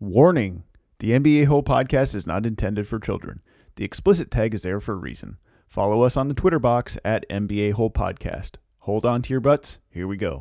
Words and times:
Warning 0.00 0.62
The 1.00 1.10
MBA 1.10 1.46
Whole 1.46 1.64
podcast 1.64 2.14
is 2.14 2.24
not 2.24 2.46
intended 2.46 2.86
for 2.86 3.00
children. 3.00 3.42
The 3.74 3.84
explicit 3.84 4.30
tag 4.30 4.54
is 4.54 4.62
there 4.62 4.78
for 4.78 4.92
a 4.92 4.96
reason. 4.96 5.38
Follow 5.66 6.02
us 6.02 6.16
on 6.16 6.28
the 6.28 6.34
Twitter 6.34 6.60
box 6.60 6.98
at 7.04 7.28
MBA 7.28 7.72
Whole 7.72 7.90
Podcast. 7.90 8.58
Hold 8.82 9.04
on 9.04 9.22
to 9.22 9.30
your 9.34 9.40
butts. 9.40 9.80
Here 9.90 10.06
we 10.06 10.16
go. 10.16 10.40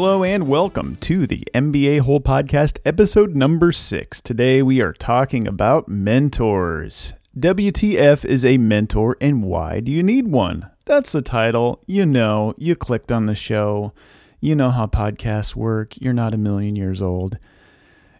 Hello 0.00 0.22
and 0.22 0.46
welcome 0.46 0.94
to 1.00 1.26
the 1.26 1.42
MBA 1.52 2.02
Whole 2.02 2.20
Podcast, 2.20 2.78
episode 2.84 3.34
number 3.34 3.72
six. 3.72 4.20
Today 4.20 4.62
we 4.62 4.80
are 4.80 4.92
talking 4.92 5.48
about 5.48 5.88
mentors. 5.88 7.14
WTF 7.36 8.24
is 8.24 8.44
a 8.44 8.58
mentor 8.58 9.16
and 9.20 9.42
why 9.42 9.80
do 9.80 9.90
you 9.90 10.04
need 10.04 10.28
one? 10.28 10.70
That's 10.86 11.10
the 11.10 11.20
title. 11.20 11.82
You 11.88 12.06
know, 12.06 12.54
you 12.56 12.76
clicked 12.76 13.10
on 13.10 13.26
the 13.26 13.34
show. 13.34 13.92
You 14.38 14.54
know 14.54 14.70
how 14.70 14.86
podcasts 14.86 15.56
work. 15.56 16.00
You're 16.00 16.12
not 16.12 16.32
a 16.32 16.38
million 16.38 16.76
years 16.76 17.02
old. 17.02 17.36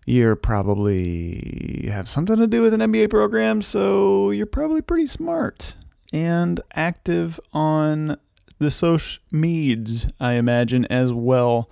You're 0.05 0.35
probably 0.35 1.89
have 1.93 2.09
something 2.09 2.39
to 2.39 2.49
do 2.49 2.61
with 2.61 2.75
an 2.75 2.81
MBA 2.81 3.09
program, 3.09 3.63
so 3.63 4.33
you're 4.33 4.47
probably 4.47 4.83
pretty 4.83 5.07
smart 5.07 5.77
and 6.13 6.61
active 6.75 7.39
on 7.53 8.17
the 8.59 8.71
social 8.71 9.23
meds, 9.33 10.11
I 10.21 10.35
imagine, 10.35 10.85
as 10.87 11.13
well. 11.13 11.71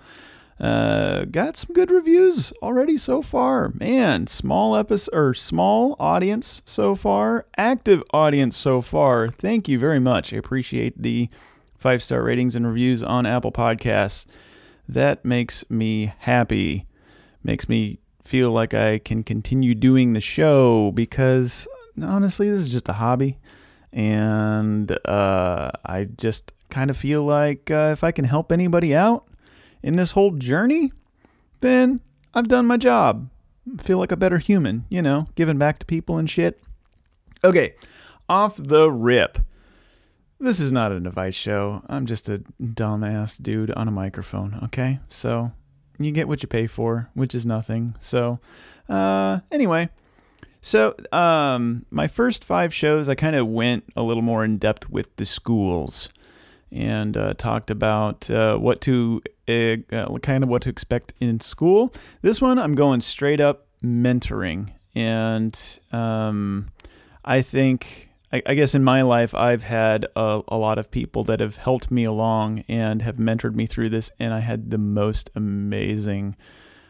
Uh, 0.59 1.25
got 1.25 1.55
some 1.55 1.73
good 1.73 1.91
reviews 1.91 2.51
already 2.63 2.97
so 2.97 3.21
far. 3.21 3.69
Man, 3.75 4.25
small 4.25 4.75
episode 4.75 5.15
or 5.15 5.33
small 5.33 5.95
audience 5.99 6.63
so 6.65 6.95
far, 6.95 7.45
active 7.57 8.01
audience 8.11 8.57
so 8.57 8.81
far. 8.81 9.29
Thank 9.29 9.67
you 9.67 9.77
very 9.77 9.99
much. 9.99 10.33
I 10.33 10.37
appreciate 10.37 10.99
the 11.01 11.29
five 11.77 12.01
star 12.01 12.23
ratings 12.23 12.55
and 12.55 12.65
reviews 12.65 13.03
on 13.03 13.27
Apple 13.27 13.51
Podcasts. 13.51 14.25
That 14.89 15.23
makes 15.23 15.63
me 15.69 16.13
happy. 16.19 16.85
Makes 17.43 17.69
me 17.69 17.99
feel 18.23 18.51
like 18.51 18.73
I 18.73 18.97
can 18.99 19.23
continue 19.23 19.75
doing 19.75 20.13
the 20.13 20.21
show 20.21 20.91
because 20.91 21.67
honestly, 22.01 22.49
this 22.49 22.61
is 22.61 22.71
just 22.71 22.89
a 22.89 22.93
hobby. 22.93 23.37
And 23.93 24.91
uh, 25.05 25.71
I 25.85 26.05
just 26.05 26.51
kind 26.69 26.89
of 26.89 26.97
feel 26.97 27.23
like 27.23 27.71
uh, 27.71 27.89
if 27.91 28.03
I 28.03 28.11
can 28.11 28.25
help 28.25 28.51
anybody 28.51 28.95
out 28.95 29.27
in 29.83 29.95
this 29.95 30.11
whole 30.11 30.31
journey, 30.31 30.91
then 31.61 32.01
I've 32.33 32.47
done 32.47 32.65
my 32.65 32.77
job. 32.77 33.29
I 33.77 33.81
feel 33.81 33.97
like 33.97 34.11
a 34.11 34.17
better 34.17 34.37
human, 34.37 34.85
you 34.89 35.01
know, 35.01 35.27
giving 35.35 35.57
back 35.57 35.79
to 35.79 35.85
people 35.85 36.17
and 36.17 36.29
shit. 36.29 36.61
Okay, 37.43 37.75
off 38.29 38.55
the 38.57 38.91
rip. 38.91 39.39
This 40.39 40.59
is 40.59 40.71
not 40.71 40.91
an 40.91 41.07
advice 41.07 41.35
show. 41.35 41.81
I'm 41.89 42.05
just 42.05 42.29
a 42.29 42.43
dumbass 42.61 43.41
dude 43.41 43.71
on 43.71 43.87
a 43.87 43.91
microphone, 43.91 44.59
okay? 44.65 44.99
So 45.09 45.51
you 45.97 46.11
get 46.11 46.27
what 46.27 46.43
you 46.43 46.47
pay 46.47 46.67
for, 46.67 47.09
which 47.15 47.33
is 47.33 47.45
nothing. 47.45 47.95
So, 47.99 48.39
uh, 48.87 49.39
anyway. 49.51 49.89
So, 50.61 50.95
um, 51.11 51.85
my 51.89 52.07
first 52.07 52.43
five 52.43 52.73
shows, 52.73 53.09
I 53.09 53.15
kind 53.15 53.35
of 53.35 53.47
went 53.47 53.85
a 53.95 54.03
little 54.03 54.23
more 54.23 54.43
in 54.43 54.57
depth 54.57 54.89
with 54.89 55.15
the 55.15 55.25
schools 55.25 56.09
and 56.71 57.15
uh, 57.15 57.33
talked 57.33 57.71
about 57.71 58.29
uh, 58.29 58.57
what 58.57 58.81
to 58.81 59.21
uh, 59.47 59.77
kind 60.21 60.43
of 60.43 60.49
what 60.49 60.61
to 60.63 60.69
expect 60.69 61.13
in 61.19 61.39
school. 61.39 61.93
This 62.21 62.41
one, 62.41 62.59
I'm 62.59 62.75
going 62.75 63.01
straight 63.01 63.39
up 63.39 63.67
mentoring, 63.83 64.71
and 64.95 65.79
um, 65.91 66.69
I 67.23 67.41
think 67.41 68.09
I, 68.31 68.41
I, 68.45 68.55
guess 68.55 68.75
in 68.75 68.83
my 68.83 69.03
life 69.03 69.33
I've 69.33 69.63
had 69.63 70.05
a, 70.15 70.41
a 70.47 70.57
lot 70.57 70.77
of 70.77 70.91
people 70.91 71.23
that 71.25 71.39
have 71.39 71.57
helped 71.57 71.91
me 71.91 72.03
along 72.03 72.65
and 72.67 73.01
have 73.01 73.15
mentored 73.15 73.55
me 73.55 73.65
through 73.65 73.89
this, 73.89 74.11
and 74.19 74.33
I 74.33 74.39
had 74.39 74.71
the 74.71 74.77
most 74.77 75.29
amazing 75.35 76.35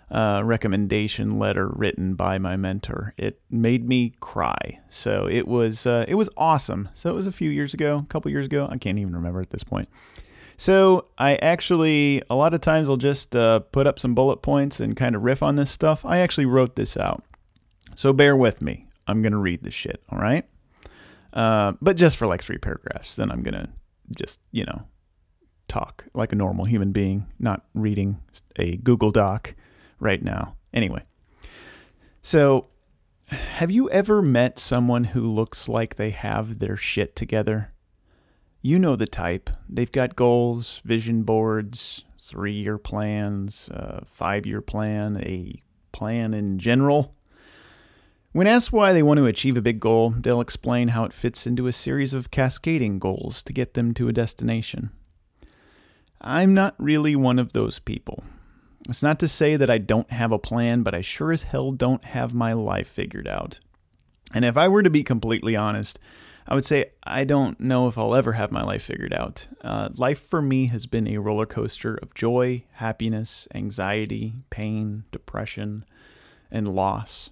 uh, 0.09 0.41
recommendation 0.43 1.37
letter 1.37 1.69
written 1.69 2.15
by 2.15 2.37
my 2.37 2.55
mentor. 2.55 3.13
It 3.17 3.41
made 3.49 3.87
me 3.87 4.13
cry. 4.19 4.79
So 4.89 5.27
it 5.29 5.47
was 5.47 5.85
uh, 5.85 6.05
it 6.07 6.15
was 6.15 6.29
awesome. 6.37 6.89
So 6.93 7.09
it 7.09 7.13
was 7.13 7.27
a 7.27 7.31
few 7.31 7.49
years 7.49 7.73
ago, 7.73 7.97
a 7.97 8.05
couple 8.05 8.31
years 8.31 8.45
ago. 8.45 8.67
I 8.69 8.77
can't 8.77 8.97
even 8.99 9.13
remember 9.13 9.41
at 9.41 9.49
this 9.49 9.63
point. 9.63 9.89
So 10.55 11.07
I 11.17 11.35
actually 11.35 12.23
a 12.29 12.35
lot 12.35 12.53
of 12.53 12.61
times 12.61 12.89
I'll 12.89 12.97
just 12.97 13.35
uh, 13.35 13.59
put 13.59 13.85
up 13.85 13.99
some 13.99 14.15
bullet 14.15 14.37
points 14.37 14.79
and 14.79 14.95
kind 14.95 15.15
of 15.15 15.23
riff 15.23 15.43
on 15.43 15.55
this 15.55 15.71
stuff. 15.71 16.05
I 16.05 16.19
actually 16.19 16.45
wrote 16.45 16.75
this 16.75 16.95
out. 16.95 17.23
So 17.95 18.13
bear 18.13 18.35
with 18.35 18.61
me. 18.61 18.87
I'm 19.07 19.21
gonna 19.21 19.37
read 19.37 19.63
this 19.63 19.73
shit. 19.73 20.01
All 20.09 20.19
right. 20.19 20.45
Uh, 21.33 21.73
but 21.81 21.97
just 21.97 22.17
for 22.17 22.27
like 22.27 22.41
three 22.41 22.57
paragraphs. 22.57 23.15
Then 23.15 23.29
I'm 23.29 23.43
gonna 23.43 23.69
just 24.17 24.39
you 24.51 24.63
know 24.63 24.83
talk 25.67 26.05
like 26.13 26.31
a 26.31 26.35
normal 26.35 26.63
human 26.63 26.93
being, 26.93 27.27
not 27.39 27.65
reading 27.73 28.21
a 28.55 28.77
Google 28.77 29.11
Doc 29.11 29.53
right 29.99 30.23
now. 30.23 30.55
Anyway, 30.73 31.03
so 32.21 32.67
have 33.29 33.71
you 33.71 33.89
ever 33.89 34.21
met 34.21 34.57
someone 34.57 35.05
who 35.05 35.21
looks 35.21 35.67
like 35.67 35.95
they 35.95 36.11
have 36.11 36.59
their 36.59 36.77
shit 36.77 37.15
together? 37.15 37.73
You 38.61 38.79
know 38.79 38.95
the 38.95 39.07
type. 39.07 39.49
They've 39.67 39.91
got 39.91 40.15
goals, 40.15 40.81
vision 40.85 41.23
boards, 41.23 42.03
three 42.19 42.53
year 42.53 42.77
plans, 42.77 43.69
a 43.71 44.05
five 44.05 44.45
year 44.45 44.61
plan, 44.61 45.17
a 45.17 45.61
plan 45.91 46.33
in 46.33 46.59
general. 46.59 47.15
When 48.33 48.47
asked 48.47 48.71
why 48.71 48.93
they 48.93 49.01
want 49.01 49.17
to 49.17 49.25
achieve 49.25 49.57
a 49.57 49.61
big 49.61 49.79
goal, 49.79 50.11
they'll 50.11 50.41
explain 50.41 50.89
how 50.89 51.05
it 51.05 51.13
fits 51.13 51.47
into 51.47 51.67
a 51.67 51.73
series 51.73 52.13
of 52.13 52.29
cascading 52.29 52.99
goals 52.99 53.41
to 53.43 53.53
get 53.53 53.73
them 53.73 53.93
to 53.95 54.09
a 54.09 54.13
destination. 54.13 54.91
I'm 56.21 56.53
not 56.53 56.75
really 56.77 57.15
one 57.15 57.39
of 57.39 57.53
those 57.53 57.79
people. 57.79 58.23
It's 58.87 59.03
not 59.03 59.19
to 59.19 59.27
say 59.27 59.55
that 59.55 59.69
I 59.69 59.77
don't 59.77 60.09
have 60.11 60.31
a 60.31 60.39
plan, 60.39 60.83
but 60.83 60.95
I 60.95 61.01
sure 61.01 61.31
as 61.31 61.43
hell 61.43 61.71
don't 61.71 62.05
have 62.05 62.33
my 62.33 62.53
life 62.53 62.87
figured 62.87 63.27
out. 63.27 63.59
And 64.33 64.45
if 64.45 64.57
I 64.57 64.67
were 64.67 64.83
to 64.83 64.89
be 64.89 65.03
completely 65.03 65.55
honest, 65.55 65.99
I 66.47 66.55
would 66.55 66.65
say 66.65 66.91
I 67.03 67.25
don't 67.25 67.59
know 67.59 67.87
if 67.87 67.97
I'll 67.97 68.15
ever 68.15 68.33
have 68.33 68.51
my 68.51 68.63
life 68.63 68.83
figured 68.83 69.13
out. 69.13 69.47
Uh, 69.61 69.89
life 69.95 70.19
for 70.19 70.41
me 70.41 70.67
has 70.67 70.85
been 70.85 71.07
a 71.07 71.17
roller 71.17 71.45
coaster 71.45 71.95
of 71.95 72.13
joy, 72.13 72.63
happiness, 72.73 73.47
anxiety, 73.53 74.33
pain, 74.49 75.03
depression, 75.11 75.83
and 76.49 76.67
loss. 76.67 77.29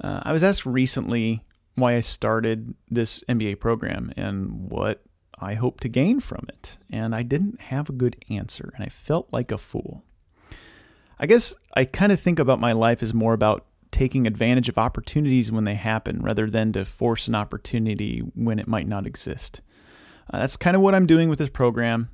Uh, 0.00 0.20
I 0.24 0.32
was 0.32 0.42
asked 0.42 0.66
recently 0.66 1.44
why 1.76 1.94
I 1.94 2.00
started 2.00 2.74
this 2.90 3.22
MBA 3.28 3.60
program 3.60 4.12
and 4.16 4.70
what 4.70 5.04
I 5.38 5.54
hope 5.54 5.80
to 5.80 5.88
gain 5.88 6.18
from 6.18 6.46
it, 6.48 6.78
and 6.90 7.14
I 7.14 7.22
didn't 7.22 7.60
have 7.60 7.88
a 7.88 7.92
good 7.92 8.16
answer, 8.28 8.72
and 8.74 8.84
I 8.84 8.88
felt 8.88 9.32
like 9.32 9.52
a 9.52 9.58
fool. 9.58 10.02
I 11.18 11.26
guess 11.26 11.54
I 11.74 11.84
kind 11.84 12.12
of 12.12 12.20
think 12.20 12.38
about 12.38 12.60
my 12.60 12.72
life 12.72 13.02
as 13.02 13.14
more 13.14 13.32
about 13.32 13.66
taking 13.90 14.26
advantage 14.26 14.68
of 14.68 14.76
opportunities 14.76 15.50
when 15.50 15.64
they 15.64 15.74
happen 15.74 16.20
rather 16.20 16.50
than 16.50 16.72
to 16.72 16.84
force 16.84 17.28
an 17.28 17.34
opportunity 17.34 18.18
when 18.34 18.58
it 18.58 18.68
might 18.68 18.86
not 18.86 19.06
exist. 19.06 19.62
Uh, 20.30 20.40
that's 20.40 20.56
kind 20.56 20.76
of 20.76 20.82
what 20.82 20.94
I'm 20.94 21.06
doing 21.06 21.28
with 21.28 21.38
this 21.38 21.48
program. 21.48 22.08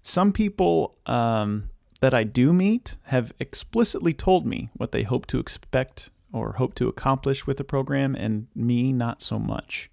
Some 0.00 0.32
people 0.32 0.96
um, 1.06 1.70
that 2.00 2.14
I 2.14 2.24
do 2.24 2.52
meet 2.52 2.96
have 3.06 3.32
explicitly 3.38 4.12
told 4.12 4.46
me 4.46 4.70
what 4.74 4.90
they 4.90 5.04
hope 5.04 5.26
to 5.26 5.38
expect 5.38 6.10
or 6.32 6.54
hope 6.54 6.74
to 6.74 6.88
accomplish 6.88 7.46
with 7.46 7.58
the 7.58 7.64
program, 7.64 8.16
and 8.16 8.48
me, 8.54 8.90
not 8.90 9.20
so 9.20 9.38
much. 9.38 9.90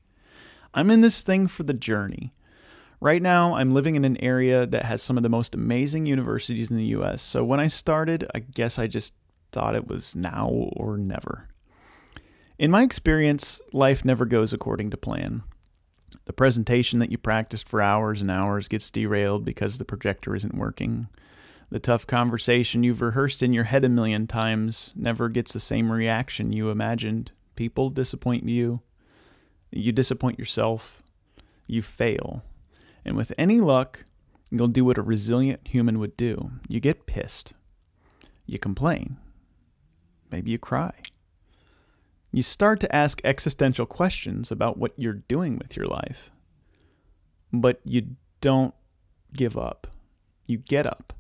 I'm 0.73 0.89
in 0.89 1.01
this 1.01 1.21
thing 1.21 1.47
for 1.47 1.63
the 1.63 1.73
journey. 1.73 2.33
Right 3.01 3.21
now, 3.21 3.55
I'm 3.55 3.73
living 3.73 3.95
in 3.95 4.03
an 4.03 4.21
area 4.21 4.65
that 4.65 4.85
has 4.85 5.01
some 5.01 5.15
of 5.15 5.23
the 5.23 5.29
most 5.29 5.55
amazing 5.55 6.05
universities 6.05 6.69
in 6.69 6.75
the 6.75 6.85
US. 6.85 7.21
So 7.21 7.45
when 7.45 7.59
I 7.59 7.67
started, 7.67 8.29
I 8.35 8.39
guess 8.39 8.77
I 8.77 8.87
just 8.87 9.13
thought 9.51 9.75
it 9.75 9.87
was 9.87 10.15
now 10.15 10.49
or 10.49 10.97
never. 10.97 11.47
In 12.57 12.71
my 12.71 12.83
experience, 12.83 13.61
life 13.71 14.03
never 14.03 14.25
goes 14.25 14.51
according 14.51 14.89
to 14.89 14.97
plan. 14.97 15.43
The 16.25 16.33
presentation 16.33 16.99
that 16.99 17.09
you 17.09 17.17
practiced 17.17 17.69
for 17.69 17.81
hours 17.81 18.21
and 18.21 18.29
hours 18.29 18.67
gets 18.67 18.91
derailed 18.91 19.45
because 19.45 19.77
the 19.77 19.85
projector 19.85 20.35
isn't 20.35 20.55
working. 20.55 21.07
The 21.69 21.79
tough 21.79 22.05
conversation 22.05 22.83
you've 22.83 23.01
rehearsed 23.01 23.41
in 23.41 23.53
your 23.53 23.63
head 23.65 23.85
a 23.85 23.89
million 23.89 24.27
times 24.27 24.91
never 24.93 25.29
gets 25.29 25.53
the 25.53 25.59
same 25.61 25.89
reaction 25.89 26.51
you 26.51 26.69
imagined. 26.69 27.31
People 27.55 27.89
disappoint 27.89 28.49
you. 28.49 28.81
You 29.71 29.93
disappoint 29.93 30.37
yourself. 30.37 31.01
You 31.65 31.81
fail. 31.81 32.43
And 33.09 33.17
with 33.17 33.33
any 33.39 33.59
luck, 33.59 34.05
you'll 34.51 34.67
do 34.67 34.85
what 34.85 34.99
a 34.99 35.01
resilient 35.01 35.61
human 35.67 35.97
would 35.97 36.15
do. 36.15 36.51
You 36.67 36.79
get 36.79 37.07
pissed. 37.07 37.53
You 38.45 38.59
complain. 38.59 39.17
Maybe 40.31 40.51
you 40.51 40.59
cry. 40.59 40.91
You 42.31 42.43
start 42.43 42.79
to 42.81 42.95
ask 42.95 43.19
existential 43.23 43.87
questions 43.87 44.51
about 44.51 44.77
what 44.77 44.93
you're 44.95 45.23
doing 45.27 45.57
with 45.57 45.75
your 45.75 45.87
life. 45.87 46.29
but 47.51 47.81
you 47.83 48.15
don't 48.41 48.75
give 49.33 49.57
up. 49.57 49.87
You 50.45 50.57
get 50.57 50.85
up. 50.85 51.11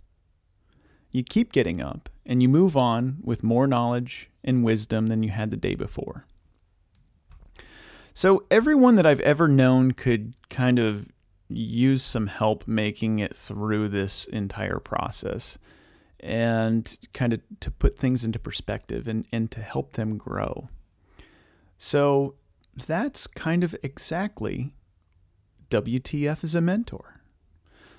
You 1.11 1.23
keep 1.23 1.51
getting 1.51 1.81
up 1.81 2.07
and 2.23 2.43
you 2.43 2.47
move 2.47 2.77
on 2.77 3.17
with 3.23 3.43
more 3.43 3.65
knowledge 3.65 4.29
and 4.43 4.63
wisdom 4.63 5.07
than 5.07 5.23
you 5.23 5.31
had 5.31 5.49
the 5.49 5.57
day 5.57 5.73
before. 5.73 6.27
So, 8.13 8.43
everyone 8.51 8.95
that 8.95 9.07
I've 9.07 9.21
ever 9.21 9.47
known 9.47 9.93
could 9.93 10.35
kind 10.49 10.77
of 10.77 11.07
use 11.49 12.03
some 12.03 12.27
help 12.27 12.67
making 12.67 13.19
it 13.19 13.35
through 13.35 13.89
this 13.89 14.25
entire 14.25 14.79
process 14.79 15.57
and 16.19 16.97
kind 17.13 17.33
of 17.33 17.41
to 17.59 17.71
put 17.71 17.97
things 17.97 18.23
into 18.23 18.37
perspective 18.37 19.07
and, 19.07 19.25
and 19.31 19.49
to 19.51 19.61
help 19.61 19.93
them 19.93 20.17
grow. 20.17 20.69
So, 21.77 22.35
that's 22.85 23.25
kind 23.27 23.63
of 23.63 23.75
exactly 23.83 24.73
WTF 25.69 26.43
as 26.43 26.55
a 26.55 26.61
mentor. 26.61 27.21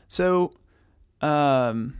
So, 0.07 0.53
um, 1.21 1.95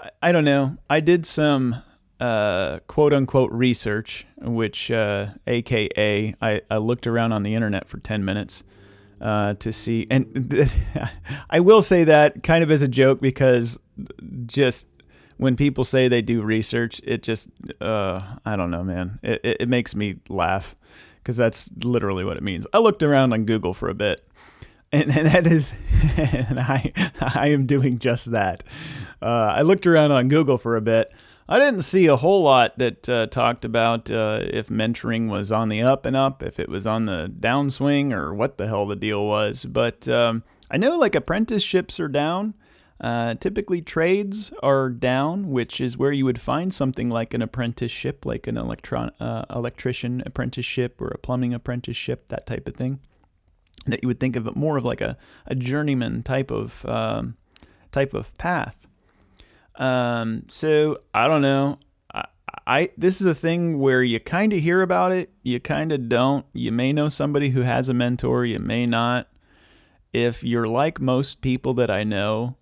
I, 0.00 0.10
I 0.22 0.32
don't 0.32 0.44
know. 0.44 0.78
I 0.88 1.00
did 1.00 1.26
some 1.26 1.82
uh, 2.18 2.80
quote 2.86 3.12
unquote 3.12 3.52
research, 3.52 4.26
which, 4.38 4.90
uh, 4.90 5.28
AKA, 5.46 6.34
I, 6.40 6.62
I 6.70 6.76
looked 6.78 7.06
around 7.06 7.32
on 7.32 7.42
the 7.42 7.54
internet 7.54 7.88
for 7.88 7.98
10 7.98 8.24
minutes 8.24 8.64
uh, 9.20 9.54
to 9.54 9.72
see. 9.72 10.06
And 10.10 10.70
I 11.50 11.60
will 11.60 11.82
say 11.82 12.04
that 12.04 12.42
kind 12.42 12.62
of 12.62 12.70
as 12.70 12.82
a 12.82 12.88
joke 12.88 13.20
because 13.20 13.78
just 14.46 14.86
when 15.36 15.56
people 15.56 15.84
say 15.84 16.08
they 16.08 16.22
do 16.22 16.42
research, 16.42 17.00
it 17.04 17.22
just, 17.22 17.48
uh, 17.80 18.22
I 18.44 18.56
don't 18.56 18.70
know, 18.70 18.84
man. 18.84 19.18
It, 19.22 19.40
it, 19.42 19.56
it 19.60 19.68
makes 19.68 19.94
me 19.94 20.16
laugh 20.28 20.74
because 21.16 21.36
that's 21.36 21.70
literally 21.82 22.24
what 22.24 22.36
it 22.36 22.42
means. 22.42 22.66
I 22.72 22.78
looked 22.78 23.02
around 23.02 23.32
on 23.32 23.44
Google 23.44 23.74
for 23.74 23.88
a 23.88 23.94
bit. 23.94 24.26
And, 24.92 25.16
and 25.16 25.28
that 25.28 25.46
is, 25.46 25.72
and 26.16 26.58
I, 26.58 26.92
I 27.20 27.50
am 27.50 27.64
doing 27.64 28.00
just 28.00 28.32
that. 28.32 28.64
Uh, 29.22 29.54
I 29.54 29.62
looked 29.62 29.86
around 29.86 30.10
on 30.10 30.26
Google 30.26 30.58
for 30.58 30.74
a 30.74 30.80
bit 30.80 31.12
I 31.52 31.58
didn't 31.58 31.82
see 31.82 32.06
a 32.06 32.16
whole 32.16 32.44
lot 32.44 32.78
that 32.78 33.08
uh, 33.08 33.26
talked 33.26 33.64
about 33.64 34.08
uh, 34.08 34.38
if 34.44 34.68
mentoring 34.68 35.28
was 35.28 35.50
on 35.50 35.68
the 35.68 35.82
up 35.82 36.06
and 36.06 36.14
up, 36.14 36.44
if 36.44 36.60
it 36.60 36.68
was 36.68 36.86
on 36.86 37.06
the 37.06 37.28
downswing, 37.40 38.12
or 38.12 38.32
what 38.32 38.56
the 38.56 38.68
hell 38.68 38.86
the 38.86 38.94
deal 38.94 39.26
was. 39.26 39.64
But 39.64 40.08
um, 40.08 40.44
I 40.70 40.76
know 40.76 40.96
like 40.96 41.16
apprenticeships 41.16 41.98
are 41.98 42.08
down. 42.08 42.54
Uh, 43.00 43.34
typically, 43.34 43.82
trades 43.82 44.52
are 44.62 44.90
down, 44.90 45.50
which 45.50 45.80
is 45.80 45.98
where 45.98 46.12
you 46.12 46.24
would 46.24 46.40
find 46.40 46.72
something 46.72 47.10
like 47.10 47.34
an 47.34 47.42
apprenticeship, 47.42 48.24
like 48.24 48.46
an 48.46 48.56
electron 48.56 49.10
uh, 49.18 49.44
electrician 49.50 50.22
apprenticeship 50.24 51.00
or 51.00 51.08
a 51.08 51.18
plumbing 51.18 51.52
apprenticeship, 51.52 52.28
that 52.28 52.46
type 52.46 52.68
of 52.68 52.76
thing. 52.76 53.00
That 53.86 54.04
you 54.04 54.06
would 54.06 54.20
think 54.20 54.36
of 54.36 54.46
it 54.46 54.54
more 54.54 54.76
of 54.76 54.84
like 54.84 55.00
a, 55.00 55.16
a 55.46 55.56
journeyman 55.56 56.22
type 56.22 56.52
of 56.52 56.86
um, 56.86 57.36
type 57.90 58.14
of 58.14 58.36
path. 58.38 58.86
Um, 59.76 60.44
so 60.48 61.00
I 61.14 61.28
don't 61.28 61.42
know. 61.42 61.78
I, 62.12 62.24
I 62.66 62.90
this 62.96 63.20
is 63.20 63.26
a 63.26 63.34
thing 63.34 63.78
where 63.78 64.02
you 64.02 64.20
kind 64.20 64.52
of 64.52 64.60
hear 64.60 64.82
about 64.82 65.12
it, 65.12 65.32
you 65.42 65.60
kind 65.60 65.92
of 65.92 66.08
don't. 66.08 66.46
You 66.52 66.72
may 66.72 66.92
know 66.92 67.08
somebody 67.08 67.50
who 67.50 67.62
has 67.62 67.88
a 67.88 67.94
mentor, 67.94 68.44
you 68.44 68.58
may 68.58 68.86
not. 68.86 69.28
If 70.12 70.42
you're 70.42 70.66
like 70.66 71.00
most 71.00 71.40
people 71.40 71.74
that 71.74 71.90
I 71.90 72.04
know, 72.04 72.56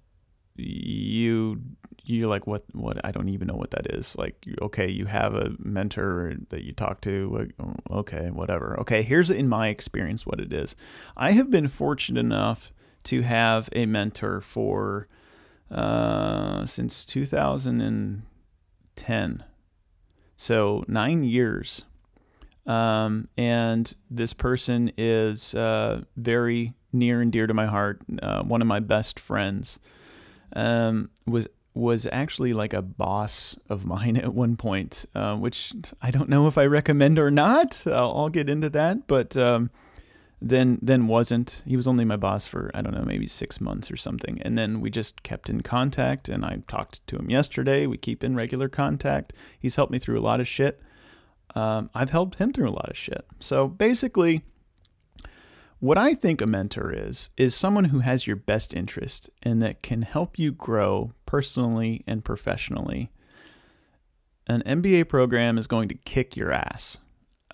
you 0.57 1.61
you're 2.05 2.29
like 2.29 2.47
what 2.47 2.65
what 2.73 3.05
I 3.05 3.11
don't 3.11 3.29
even 3.29 3.49
know 3.49 3.55
what 3.55 3.71
that 3.73 3.93
is. 3.95 4.17
Like 4.17 4.47
okay, 4.63 4.89
you 4.89 5.07
have 5.07 5.35
a 5.35 5.55
mentor 5.59 6.35
that 6.51 6.65
you 6.65 6.73
talk 6.73 7.01
to. 7.03 7.49
Okay, 7.91 8.31
whatever. 8.31 8.79
Okay, 8.81 9.03
here's 9.03 9.31
in 9.31 9.49
my 9.49 9.69
experience 9.69 10.27
what 10.27 10.41
it 10.41 10.53
is. 10.53 10.75
I 11.17 11.33
have 11.33 11.51
been 11.51 11.69
fortunate 11.69 12.21
enough 12.21 12.73
to 13.05 13.23
have 13.23 13.69
a 13.73 13.87
mentor 13.87 14.41
for 14.41 15.09
uh, 15.71 16.67
since 16.67 17.05
2010. 17.05 19.45
So 20.37 20.85
nine 20.87 21.25
years. 21.25 21.83
Um, 22.67 23.29
and 23.37 23.95
this 24.11 24.35
person 24.35 24.93
is 24.99 25.55
uh, 25.55 26.03
very 26.17 26.75
near 26.93 27.21
and 27.21 27.33
dear 27.33 27.47
to 27.47 27.55
my 27.55 27.67
heart. 27.67 28.01
Uh, 28.23 28.43
one 28.43 28.61
of 28.61 28.69
my 28.69 28.81
best 28.81 29.19
friends 29.19 29.79
um, 30.55 31.11
was 31.27 31.49
was 31.75 32.09
actually 32.11 32.53
like 32.53 32.73
a 32.73 32.83
boss 32.83 33.57
of 33.69 33.87
mine 33.87 34.17
at 34.17 34.35
one 34.35 34.57
point, 34.57 35.07
uh, 35.15 35.37
which 35.37 35.73
I 36.03 36.11
don't 36.11 36.29
know 36.29 36.49
if 36.49 36.59
I 36.59 36.67
recommend 36.67 37.19
or 37.19 37.31
not. 37.31 37.87
I'll, 37.87 38.13
I'll 38.17 38.29
get 38.29 38.51
into 38.51 38.69
that, 38.71 39.07
but 39.07 39.37
um, 39.37 39.71
then 40.41 40.79
then 40.81 41.09
wasn't. 41.09 41.63
He 41.67 41.77
was 41.77 41.89
only 41.89 42.05
my 42.05 42.17
boss 42.17 42.47
for 42.47 42.71
i 42.75 42.81
don't 42.83 42.95
know 42.95 43.05
maybe 43.05 43.27
six 43.27 43.61
months 43.61 43.91
or 43.91 43.97
something. 43.97 44.41
And 44.43 44.57
then 44.57 44.81
we 44.81 44.91
just 44.91 45.23
kept 45.23 45.51
in 45.51 45.63
contact 45.63 46.29
and 46.29 46.45
i 46.45 46.63
talked 46.69 47.07
to 47.09 47.17
him 47.17 47.31
yesterday. 47.31 47.87
We 47.87 47.97
keep 47.99 48.23
in 48.23 48.37
regular 48.37 48.69
contact. 48.69 49.33
He's 49.59 49.77
helped 49.77 49.93
me 49.93 49.99
through 49.99 50.19
a 50.19 50.23
lot 50.23 50.41
of 50.41 50.49
shit. 50.49 50.81
Um, 51.55 51.91
i've 51.95 52.11
helped 52.11 52.37
him 52.37 52.53
through 52.53 52.69
a 52.69 52.71
lot 52.71 52.89
of 52.89 52.97
shit. 52.97 53.25
So 53.41 53.67
basically 53.69 54.43
what 55.81 55.99
i 55.99 56.13
think 56.13 56.41
a 56.41 56.47
mentor 56.47 56.93
is 56.93 57.29
is 57.37 57.55
someone 57.55 57.85
who 57.87 58.01
has 58.01 58.27
your 58.27 58.37
best 58.37 58.75
interest 58.75 59.31
and 59.45 59.63
that 59.63 59.83
can 59.83 60.03
help 60.03 60.39
you 60.39 60.53
grow 60.53 61.13
personally 61.27 62.05
and 62.07 62.25
professionally. 62.25 63.11
An 64.47 64.63
mba 64.63 65.09
program 65.09 65.59
is 65.59 65.67
going 65.67 65.89
to 65.89 65.95
kick 65.95 66.37
your 66.37 66.53
ass 66.53 66.99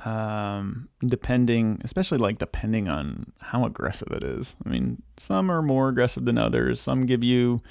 um, 0.02 0.88
depending, 1.06 1.81
especially 1.85 2.19
like 2.19 2.38
depending 2.38 2.88
on 2.88 3.32
how 3.41 3.64
aggressive 3.64 4.08
it 4.12 4.25
is. 4.25 4.56
I 4.64 4.69
mean, 4.69 5.02
some 5.17 5.50
are 5.50 5.62
more 5.62 5.88
aggressive 5.88 6.25
than 6.25 6.38
others. 6.38 6.81
Some 6.81 7.06
give 7.06 7.23
you 7.23 7.62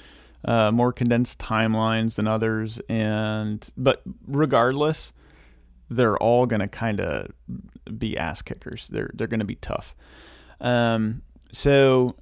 uh, 0.44 0.72
more 0.72 0.92
condensed 0.92 1.38
timelines 1.38 2.16
than 2.16 2.26
others, 2.26 2.80
and 2.88 3.68
but 3.76 4.02
regardless, 4.26 5.12
they're 5.88 6.16
all 6.18 6.46
gonna 6.46 6.68
kind 6.68 7.00
of 7.00 7.30
be 7.98 8.16
ass 8.16 8.42
kickers. 8.42 8.88
They're 8.88 9.10
they're 9.14 9.26
gonna 9.26 9.44
be 9.44 9.56
tough. 9.56 9.94
Um, 10.60 11.22
so 11.52 12.16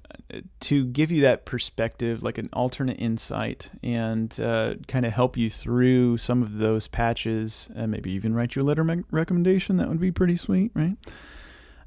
to 0.61 0.85
give 0.85 1.11
you 1.11 1.21
that 1.21 1.45
perspective, 1.45 2.23
like 2.23 2.37
an 2.37 2.49
alternate 2.53 2.99
insight, 2.99 3.71
and 3.81 4.39
uh, 4.39 4.75
kind 4.87 5.05
of 5.05 5.13
help 5.13 5.37
you 5.37 5.49
through 5.49 6.17
some 6.17 6.41
of 6.41 6.57
those 6.57 6.87
patches, 6.87 7.69
and 7.75 7.91
maybe 7.91 8.11
even 8.11 8.33
write 8.33 8.55
you 8.55 8.61
a 8.61 8.63
letter 8.63 8.83
me- 8.83 9.03
recommendation, 9.11 9.75
that 9.77 9.89
would 9.89 9.99
be 9.99 10.11
pretty 10.11 10.35
sweet, 10.35 10.71
right? 10.73 10.97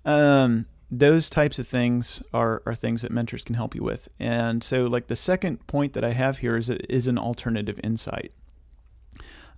Um, 0.05 0.67
those 0.91 1.29
types 1.29 1.59
of 1.59 1.67
things 1.67 2.23
are, 2.33 2.63
are 2.65 2.75
things 2.75 3.03
that 3.03 3.11
mentors 3.11 3.43
can 3.43 3.57
help 3.57 3.75
you 3.75 3.83
with. 3.83 4.09
And 4.21 4.63
so, 4.63 4.85
like 4.85 5.09
the 5.09 5.17
second 5.17 5.67
point 5.67 5.93
that 5.95 6.05
I 6.05 6.13
have 6.13 6.39
here 6.39 6.57
is 6.57 6.71
is 6.71 7.07
an 7.07 7.19
alternative 7.19 7.81
insight. 7.83 8.33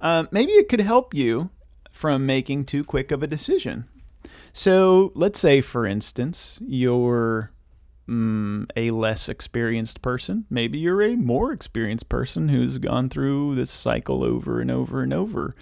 Uh, 0.00 0.26
maybe 0.30 0.52
it 0.52 0.68
could 0.68 0.80
help 0.80 1.12
you 1.12 1.50
from 1.90 2.24
making 2.24 2.64
too 2.64 2.84
quick 2.84 3.10
of 3.10 3.22
a 3.22 3.26
decision. 3.26 3.88
So, 4.52 5.12
let's 5.14 5.38
say, 5.38 5.60
for 5.60 5.86
instance, 5.86 6.58
you're 6.66 7.52
mm, 8.08 8.68
a 8.74 8.90
less 8.90 9.28
experienced 9.28 10.02
person. 10.02 10.46
Maybe 10.50 10.78
you're 10.78 11.02
a 11.02 11.16
more 11.16 11.52
experienced 11.52 12.08
person 12.08 12.48
who's 12.48 12.78
gone 12.78 13.08
through 13.10 13.54
this 13.54 13.70
cycle 13.70 14.24
over 14.24 14.60
and 14.60 14.70
over 14.70 15.02
and 15.02 15.12
over. 15.12 15.54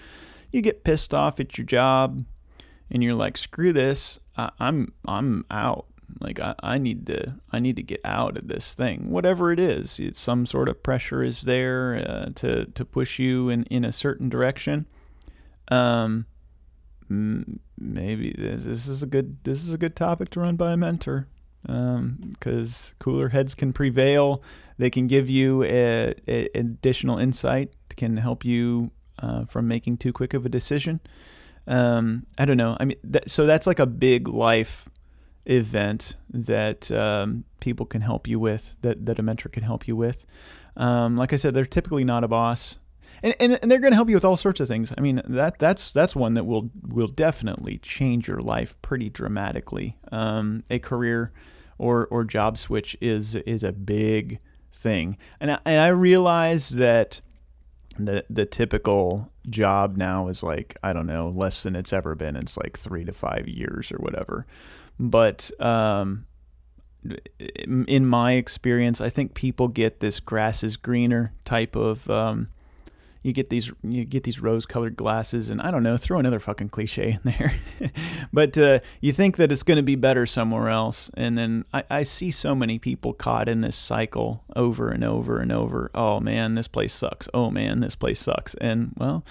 You 0.52 0.62
get 0.62 0.84
pissed 0.84 1.12
off 1.12 1.40
at 1.40 1.58
your 1.58 1.66
job 1.66 2.24
and 2.90 3.02
you're 3.02 3.14
like, 3.14 3.36
screw 3.36 3.72
this. 3.72 4.20
I, 4.36 4.50
I'm 4.60 4.92
I'm 5.06 5.44
out. 5.50 5.86
Like 6.20 6.38
I, 6.38 6.54
I 6.60 6.78
need 6.78 7.06
to 7.08 7.34
I 7.50 7.58
need 7.58 7.76
to 7.76 7.82
get 7.82 8.00
out 8.04 8.38
of 8.38 8.48
this 8.48 8.72
thing. 8.72 9.10
Whatever 9.10 9.52
it 9.52 9.58
is, 9.58 9.98
it's 9.98 10.20
some 10.20 10.46
sort 10.46 10.68
of 10.68 10.82
pressure 10.82 11.22
is 11.22 11.42
there 11.42 11.96
uh, 12.06 12.26
to 12.36 12.66
to 12.66 12.84
push 12.84 13.18
you 13.18 13.48
in, 13.48 13.64
in 13.64 13.84
a 13.84 13.92
certain 13.92 14.28
direction. 14.28 14.86
Um, 15.68 16.26
maybe 17.08 18.34
this, 18.38 18.64
this 18.64 18.86
is 18.86 19.02
a 19.02 19.06
good 19.06 19.38
this 19.42 19.64
is 19.64 19.72
a 19.72 19.78
good 19.78 19.96
topic 19.96 20.30
to 20.30 20.40
run 20.40 20.54
by 20.54 20.72
a 20.72 20.76
mentor 20.76 21.26
because 21.66 22.90
um, 22.90 22.94
cooler 22.98 23.28
heads 23.30 23.54
can 23.54 23.72
prevail. 23.72 24.42
They 24.78 24.90
can 24.90 25.06
give 25.06 25.28
you 25.28 25.64
a, 25.64 26.14
a 26.28 26.48
additional 26.54 27.18
insight, 27.18 27.74
can 27.96 28.16
help 28.16 28.44
you 28.44 28.90
uh, 29.18 29.44
from 29.46 29.66
making 29.66 29.98
too 29.98 30.12
quick 30.12 30.34
of 30.34 30.46
a 30.46 30.48
decision. 30.48 31.00
Um, 31.66 32.26
I 32.38 32.44
don't 32.44 32.56
know. 32.56 32.76
I 32.78 32.84
mean, 32.84 32.98
so 33.26 33.46
that's 33.46 33.66
like 33.66 33.78
a 33.78 33.86
big 33.86 34.28
life 34.28 34.88
event 35.46 36.16
that 36.30 36.90
um, 36.90 37.44
people 37.60 37.86
can 37.86 38.02
help 38.02 38.28
you 38.28 38.38
with, 38.38 38.76
that, 38.82 39.06
that 39.06 39.18
a 39.18 39.22
mentor 39.22 39.48
can 39.48 39.62
help 39.62 39.88
you 39.88 39.96
with. 39.96 40.26
Um, 40.76 41.16
like 41.16 41.32
I 41.32 41.36
said, 41.36 41.54
they're 41.54 41.64
typically 41.64 42.04
not 42.04 42.22
a 42.22 42.28
boss. 42.28 42.78
And, 43.22 43.34
and, 43.40 43.58
and 43.62 43.70
they're 43.70 43.80
going 43.80 43.92
to 43.92 43.96
help 43.96 44.10
you 44.10 44.16
with 44.16 44.24
all 44.24 44.36
sorts 44.36 44.60
of 44.60 44.68
things. 44.68 44.92
I 44.96 45.00
mean, 45.00 45.22
that 45.24 45.58
that's 45.58 45.90
that's 45.90 46.14
one 46.14 46.34
that 46.34 46.44
will 46.44 46.70
will 46.86 47.08
definitely 47.08 47.78
change 47.78 48.28
your 48.28 48.40
life 48.40 48.76
pretty 48.82 49.08
dramatically. 49.08 49.96
Um, 50.12 50.64
a 50.68 50.78
career 50.78 51.32
or 51.78 52.06
or 52.06 52.24
job 52.24 52.58
switch 52.58 52.96
is 53.00 53.34
is 53.34 53.62
a 53.64 53.72
big 53.72 54.38
thing. 54.72 55.16
And 55.40 55.52
I, 55.52 55.58
and 55.64 55.80
I 55.80 55.88
realize 55.88 56.70
that 56.70 57.20
the 57.98 58.24
the 58.28 58.46
typical 58.46 59.32
job 59.48 59.96
now 59.96 60.28
is 60.28 60.42
like 60.42 60.76
I 60.82 60.92
don't 60.92 61.06
know 61.06 61.28
less 61.28 61.62
than 61.62 61.76
it's 61.76 61.92
ever 61.92 62.14
been. 62.14 62.36
It's 62.36 62.56
like 62.56 62.76
three 62.78 63.04
to 63.04 63.12
five 63.12 63.48
years 63.48 63.92
or 63.92 63.96
whatever. 63.96 64.46
But 64.98 65.50
um, 65.60 66.26
in 67.58 68.06
my 68.06 68.32
experience, 68.32 69.00
I 69.00 69.08
think 69.08 69.34
people 69.34 69.68
get 69.68 70.00
this 70.00 70.20
grass 70.20 70.62
is 70.62 70.76
greener 70.76 71.32
type 71.44 71.76
of. 71.76 72.08
Um, 72.10 72.48
you 73.26 73.32
get 73.32 73.50
these 73.50 73.72
you 73.82 74.04
get 74.04 74.22
these 74.22 74.40
rose-colored 74.40 74.94
glasses, 74.94 75.50
and 75.50 75.60
I 75.60 75.72
don't 75.72 75.82
know, 75.82 75.96
throw 75.96 76.20
another 76.20 76.38
fucking 76.38 76.68
cliche 76.68 77.10
in 77.10 77.20
there. 77.24 77.56
but 78.32 78.56
uh, 78.56 78.78
you 79.00 79.12
think 79.12 79.36
that 79.36 79.50
it's 79.50 79.64
going 79.64 79.78
to 79.78 79.82
be 79.82 79.96
better 79.96 80.26
somewhere 80.26 80.68
else, 80.68 81.10
and 81.14 81.36
then 81.36 81.64
I, 81.74 81.82
I 81.90 82.02
see 82.04 82.30
so 82.30 82.54
many 82.54 82.78
people 82.78 83.12
caught 83.12 83.48
in 83.48 83.62
this 83.62 83.74
cycle 83.74 84.44
over 84.54 84.90
and 84.90 85.02
over 85.02 85.40
and 85.40 85.50
over. 85.50 85.90
Oh 85.92 86.20
man, 86.20 86.54
this 86.54 86.68
place 86.68 86.94
sucks. 86.94 87.28
Oh 87.34 87.50
man, 87.50 87.80
this 87.80 87.96
place 87.96 88.20
sucks. 88.20 88.54
And 88.54 88.94
well, 88.96 89.24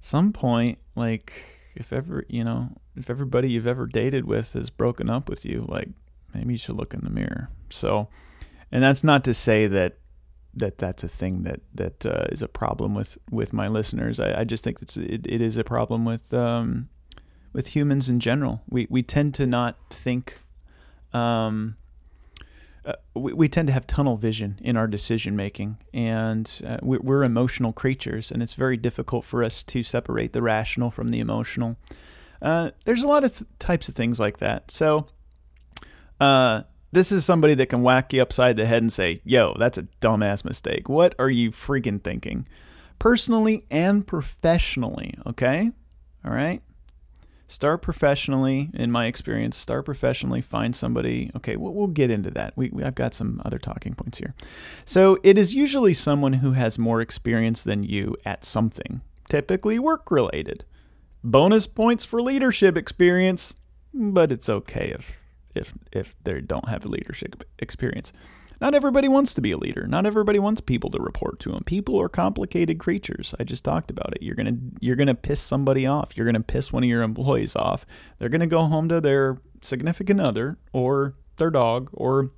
some 0.00 0.32
point, 0.32 0.78
like 0.94 1.32
if 1.74 1.92
ever 1.92 2.24
you 2.28 2.44
know, 2.44 2.76
if 2.94 3.10
everybody 3.10 3.50
you've 3.50 3.66
ever 3.66 3.86
dated 3.86 4.24
with 4.24 4.52
has 4.52 4.70
broken 4.70 5.10
up 5.10 5.28
with 5.28 5.44
you, 5.44 5.64
like 5.68 5.88
maybe 6.32 6.54
you 6.54 6.58
should 6.58 6.76
look 6.76 6.94
in 6.94 7.00
the 7.00 7.10
mirror. 7.10 7.50
So, 7.70 8.08
and 8.70 8.84
that's 8.84 9.02
not 9.02 9.24
to 9.24 9.34
say 9.34 9.66
that 9.66 9.96
that 10.56 10.78
that's 10.78 11.02
a 11.02 11.08
thing 11.08 11.42
that 11.42 11.60
that 11.74 12.06
uh, 12.06 12.26
is 12.30 12.42
a 12.42 12.48
problem 12.48 12.94
with 12.94 13.18
with 13.30 13.52
my 13.52 13.68
listeners. 13.68 14.20
I, 14.20 14.40
I 14.40 14.44
just 14.44 14.64
think 14.64 14.80
it's 14.82 14.96
it, 14.96 15.26
it 15.26 15.40
is 15.40 15.56
a 15.56 15.64
problem 15.64 16.04
with 16.04 16.32
um, 16.32 16.88
with 17.52 17.68
humans 17.68 18.08
in 18.08 18.20
general. 18.20 18.62
We 18.68 18.86
we 18.90 19.02
tend 19.02 19.34
to 19.34 19.46
not 19.46 19.76
think. 19.90 20.40
Um, 21.12 21.76
uh, 22.84 22.92
we, 23.14 23.32
we 23.32 23.48
tend 23.48 23.66
to 23.66 23.72
have 23.72 23.86
tunnel 23.86 24.16
vision 24.16 24.58
in 24.60 24.76
our 24.76 24.86
decision 24.86 25.34
making, 25.34 25.78
and 25.94 26.60
uh, 26.66 26.76
we, 26.82 26.98
we're 26.98 27.24
emotional 27.24 27.72
creatures, 27.72 28.30
and 28.30 28.42
it's 28.42 28.52
very 28.52 28.76
difficult 28.76 29.24
for 29.24 29.42
us 29.42 29.62
to 29.62 29.82
separate 29.82 30.34
the 30.34 30.42
rational 30.42 30.90
from 30.90 31.08
the 31.08 31.18
emotional. 31.18 31.76
Uh, 32.42 32.72
there's 32.84 33.02
a 33.02 33.08
lot 33.08 33.24
of 33.24 33.34
th- 33.38 33.48
types 33.58 33.88
of 33.88 33.94
things 33.94 34.20
like 34.20 34.36
that. 34.36 34.70
So, 34.70 35.06
uh, 36.20 36.64
this 36.94 37.12
is 37.12 37.24
somebody 37.24 37.54
that 37.54 37.66
can 37.66 37.82
whack 37.82 38.12
you 38.12 38.22
upside 38.22 38.56
the 38.56 38.66
head 38.66 38.82
and 38.82 38.92
say, 38.92 39.20
yo, 39.24 39.54
that's 39.58 39.76
a 39.76 39.82
dumbass 40.00 40.44
mistake. 40.44 40.88
What 40.88 41.14
are 41.18 41.30
you 41.30 41.50
freaking 41.50 42.02
thinking? 42.02 42.46
Personally 42.98 43.66
and 43.70 44.06
professionally, 44.06 45.14
okay? 45.26 45.72
All 46.24 46.32
right? 46.32 46.62
Start 47.46 47.82
professionally, 47.82 48.70
in 48.72 48.90
my 48.90 49.06
experience, 49.06 49.56
start 49.56 49.84
professionally, 49.84 50.40
find 50.40 50.74
somebody. 50.74 51.30
Okay, 51.36 51.56
we'll, 51.56 51.74
we'll 51.74 51.88
get 51.88 52.10
into 52.10 52.30
that. 52.30 52.54
We, 52.56 52.70
we, 52.70 52.82
I've 52.82 52.94
got 52.94 53.12
some 53.12 53.42
other 53.44 53.58
talking 53.58 53.94
points 53.94 54.18
here. 54.18 54.34
So, 54.86 55.18
it 55.22 55.36
is 55.36 55.54
usually 55.54 55.92
someone 55.92 56.34
who 56.34 56.52
has 56.52 56.78
more 56.78 57.02
experience 57.02 57.62
than 57.62 57.82
you 57.82 58.16
at 58.24 58.44
something, 58.44 59.02
typically 59.28 59.78
work 59.78 60.10
related. 60.10 60.64
Bonus 61.22 61.66
points 61.66 62.04
for 62.04 62.22
leadership 62.22 62.78
experience, 62.78 63.54
but 63.92 64.32
it's 64.32 64.48
okay 64.48 64.94
if 64.98 65.20
if 65.54 65.74
if 65.92 66.16
they 66.24 66.40
don't 66.40 66.68
have 66.68 66.84
a 66.84 66.88
leadership 66.88 67.44
experience. 67.58 68.12
Not 68.60 68.74
everybody 68.74 69.08
wants 69.08 69.34
to 69.34 69.40
be 69.40 69.50
a 69.50 69.58
leader. 69.58 69.86
Not 69.86 70.06
everybody 70.06 70.38
wants 70.38 70.60
people 70.60 70.90
to 70.90 70.98
report 70.98 71.40
to 71.40 71.50
them. 71.50 71.64
People 71.64 72.00
are 72.00 72.08
complicated 72.08 72.78
creatures. 72.78 73.34
I 73.38 73.44
just 73.44 73.64
talked 73.64 73.90
about 73.90 74.14
it. 74.14 74.22
You're 74.22 74.36
gonna 74.36 74.56
you're 74.80 74.96
gonna 74.96 75.14
piss 75.14 75.40
somebody 75.40 75.86
off. 75.86 76.16
You're 76.16 76.26
gonna 76.26 76.40
piss 76.40 76.72
one 76.72 76.84
of 76.84 76.88
your 76.88 77.02
employees 77.02 77.56
off. 77.56 77.84
They're 78.18 78.28
gonna 78.28 78.46
go 78.46 78.64
home 78.64 78.88
to 78.88 79.00
their 79.00 79.38
significant 79.60 80.20
other 80.20 80.58
or 80.72 81.14
their 81.36 81.50
dog 81.50 81.90
or 81.92 82.30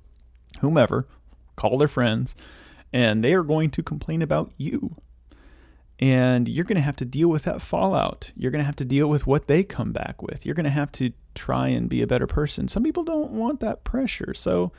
whomever, 0.61 1.07
call 1.55 1.77
their 1.77 1.87
friends, 1.87 2.35
and 2.91 3.23
they 3.23 3.33
are 3.33 3.43
going 3.43 3.69
to 3.71 3.83
complain 3.83 4.21
about 4.21 4.51
you 4.57 4.95
and 5.99 6.47
you're 6.47 6.65
going 6.65 6.75
to 6.75 6.81
have 6.81 6.95
to 6.97 7.05
deal 7.05 7.27
with 7.27 7.43
that 7.43 7.61
fallout. 7.61 8.31
You're 8.35 8.51
going 8.51 8.61
to 8.61 8.65
have 8.65 8.75
to 8.77 8.85
deal 8.85 9.07
with 9.07 9.25
what 9.25 9.47
they 9.47 9.63
come 9.63 9.91
back 9.91 10.21
with. 10.21 10.45
You're 10.45 10.55
going 10.55 10.65
to 10.65 10.69
have 10.69 10.91
to 10.93 11.11
try 11.33 11.69
and 11.69 11.89
be 11.89 12.01
a 12.01 12.07
better 12.07 12.27
person. 12.27 12.67
Some 12.67 12.83
people 12.83 13.03
don't 13.03 13.31
want 13.31 13.59
that 13.61 13.83
pressure. 13.83 14.33
So 14.33 14.71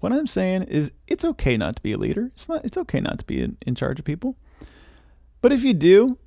what 0.00 0.12
I'm 0.12 0.26
saying 0.26 0.64
is 0.64 0.92
it's 1.06 1.24
okay 1.24 1.56
not 1.56 1.76
to 1.76 1.82
be 1.82 1.92
a 1.92 1.98
leader. 1.98 2.30
It's 2.34 2.48
not 2.48 2.64
it's 2.64 2.78
okay 2.78 3.00
not 3.00 3.18
to 3.20 3.24
be 3.24 3.42
in, 3.42 3.56
in 3.66 3.74
charge 3.74 3.98
of 3.98 4.04
people. 4.04 4.36
But 5.40 5.52
if 5.52 5.62
you 5.64 5.72
do, 5.72 6.18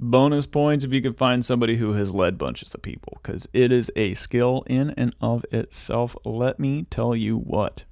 bonus 0.00 0.46
points 0.46 0.84
if 0.84 0.92
you 0.92 1.00
can 1.00 1.14
find 1.14 1.44
somebody 1.44 1.76
who 1.76 1.92
has 1.92 2.12
led 2.12 2.36
bunches 2.36 2.74
of 2.74 2.82
people 2.82 3.20
cuz 3.22 3.46
it 3.52 3.70
is 3.70 3.92
a 3.94 4.14
skill 4.14 4.64
in 4.66 4.90
and 4.90 5.14
of 5.20 5.44
itself. 5.52 6.16
Let 6.24 6.58
me 6.58 6.86
tell 6.90 7.14
you 7.14 7.36
what. 7.36 7.84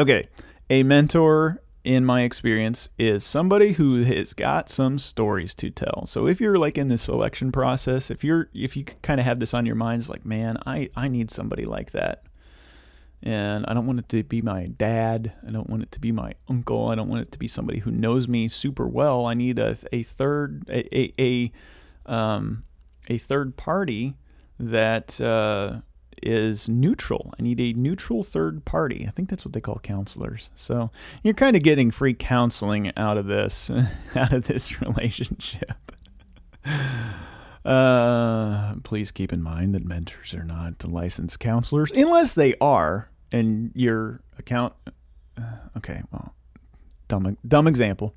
Okay, 0.00 0.28
a 0.68 0.82
mentor 0.82 1.62
in 1.84 2.04
my 2.04 2.22
experience, 2.22 2.88
is 2.98 3.24
somebody 3.24 3.72
who 3.72 4.02
has 4.02 4.32
got 4.34 4.68
some 4.68 4.98
stories 4.98 5.54
to 5.54 5.70
tell. 5.70 6.06
So 6.06 6.26
if 6.26 6.40
you're 6.40 6.58
like 6.58 6.76
in 6.76 6.88
the 6.88 6.98
selection 6.98 7.52
process, 7.52 8.10
if 8.10 8.22
you're 8.24 8.48
if 8.52 8.76
you 8.76 8.84
kind 8.84 9.20
of 9.20 9.26
have 9.26 9.40
this 9.40 9.54
on 9.54 9.66
your 9.66 9.76
mind, 9.76 10.00
it's 10.00 10.10
like, 10.10 10.26
man, 10.26 10.58
I 10.66 10.90
I 10.96 11.08
need 11.08 11.30
somebody 11.30 11.64
like 11.64 11.92
that. 11.92 12.22
And 13.20 13.64
I 13.66 13.74
don't 13.74 13.86
want 13.86 13.98
it 13.98 14.08
to 14.10 14.22
be 14.22 14.42
my 14.42 14.66
dad. 14.66 15.32
I 15.46 15.50
don't 15.50 15.68
want 15.68 15.82
it 15.82 15.90
to 15.92 16.00
be 16.00 16.12
my 16.12 16.34
uncle. 16.48 16.88
I 16.88 16.94
don't 16.94 17.08
want 17.08 17.22
it 17.22 17.32
to 17.32 17.38
be 17.38 17.48
somebody 17.48 17.80
who 17.80 17.90
knows 17.90 18.28
me 18.28 18.48
super 18.48 18.86
well. 18.86 19.26
I 19.26 19.34
need 19.34 19.58
a 19.58 19.76
a 19.92 20.02
third 20.02 20.64
a 20.68 20.96
a, 20.96 21.12
a 21.18 22.12
um 22.12 22.64
a 23.08 23.18
third 23.18 23.56
party 23.56 24.16
that 24.58 25.20
uh, 25.20 25.80
is 26.22 26.68
neutral. 26.68 27.34
I 27.38 27.42
need 27.42 27.60
a 27.60 27.72
neutral 27.72 28.22
third 28.22 28.64
party. 28.64 29.04
I 29.06 29.10
think 29.10 29.28
that's 29.28 29.44
what 29.44 29.52
they 29.52 29.60
call 29.60 29.80
counselors. 29.82 30.50
So 30.56 30.90
you're 31.22 31.34
kind 31.34 31.56
of 31.56 31.62
getting 31.62 31.90
free 31.90 32.14
counseling 32.14 32.92
out 32.96 33.16
of 33.16 33.26
this, 33.26 33.70
out 34.14 34.32
of 34.32 34.46
this 34.46 34.80
relationship. 34.80 35.92
Uh, 37.64 38.76
please 38.82 39.10
keep 39.10 39.30
in 39.30 39.42
mind 39.42 39.74
that 39.74 39.84
mentors 39.84 40.32
are 40.32 40.44
not 40.44 40.82
licensed 40.84 41.38
counselors, 41.38 41.90
unless 41.90 42.32
they 42.32 42.54
are, 42.62 43.10
and 43.30 43.72
your 43.74 44.22
account. 44.38 44.72
Uh, 45.36 45.42
okay, 45.76 46.00
well, 46.10 46.34
dumb, 47.08 47.36
dumb 47.46 47.66
example. 47.66 48.14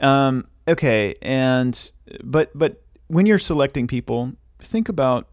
Um, 0.00 0.46
okay, 0.68 1.16
and 1.20 1.90
but 2.22 2.56
but 2.56 2.80
when 3.08 3.26
you're 3.26 3.40
selecting 3.40 3.88
people, 3.88 4.34
think 4.60 4.88
about 4.88 5.26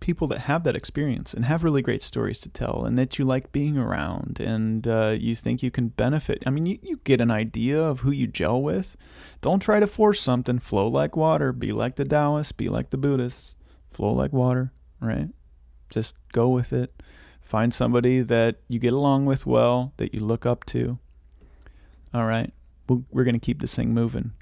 people 0.00 0.26
that 0.28 0.40
have 0.40 0.64
that 0.64 0.76
experience 0.76 1.34
and 1.34 1.44
have 1.44 1.64
really 1.64 1.82
great 1.82 2.02
stories 2.02 2.40
to 2.40 2.48
tell 2.48 2.84
and 2.84 2.96
that 2.98 3.18
you 3.18 3.24
like 3.24 3.52
being 3.52 3.78
around 3.78 4.40
and 4.40 4.86
uh, 4.86 5.16
you 5.18 5.34
think 5.34 5.62
you 5.62 5.70
can 5.70 5.88
benefit. 5.88 6.42
I 6.46 6.50
mean, 6.50 6.66
you, 6.66 6.78
you 6.82 7.00
get 7.04 7.20
an 7.20 7.30
idea 7.30 7.80
of 7.82 8.00
who 8.00 8.10
you 8.10 8.26
gel 8.26 8.60
with. 8.62 8.96
Don't 9.40 9.60
try 9.60 9.80
to 9.80 9.86
force 9.86 10.20
something. 10.20 10.58
Flow 10.58 10.88
like 10.88 11.16
water. 11.16 11.52
Be 11.52 11.72
like 11.72 11.96
the 11.96 12.04
Taoists. 12.04 12.52
Be 12.52 12.68
like 12.68 12.90
the 12.90 12.98
Buddhists. 12.98 13.54
Flow 13.88 14.12
like 14.12 14.32
water, 14.32 14.72
right? 15.00 15.28
Just 15.90 16.16
go 16.32 16.48
with 16.48 16.72
it. 16.72 17.02
Find 17.40 17.72
somebody 17.72 18.20
that 18.20 18.56
you 18.68 18.78
get 18.78 18.92
along 18.92 19.24
with 19.24 19.46
well, 19.46 19.94
that 19.96 20.12
you 20.12 20.20
look 20.20 20.44
up 20.44 20.64
to. 20.66 20.98
All 22.12 22.26
right. 22.26 22.52
We're 22.88 23.24
going 23.24 23.34
to 23.34 23.38
keep 23.38 23.60
this 23.60 23.74
thing 23.74 23.92
moving. 23.92 24.32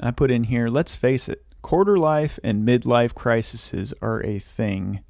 I 0.00 0.10
put 0.10 0.30
in 0.30 0.44
here, 0.44 0.68
let's 0.68 0.94
face 0.94 1.28
it, 1.28 1.44
quarter 1.62 1.98
life 1.98 2.38
and 2.44 2.66
midlife 2.66 3.14
crises 3.14 3.94
are 4.02 4.22
a 4.24 4.38
thing. 4.38 5.00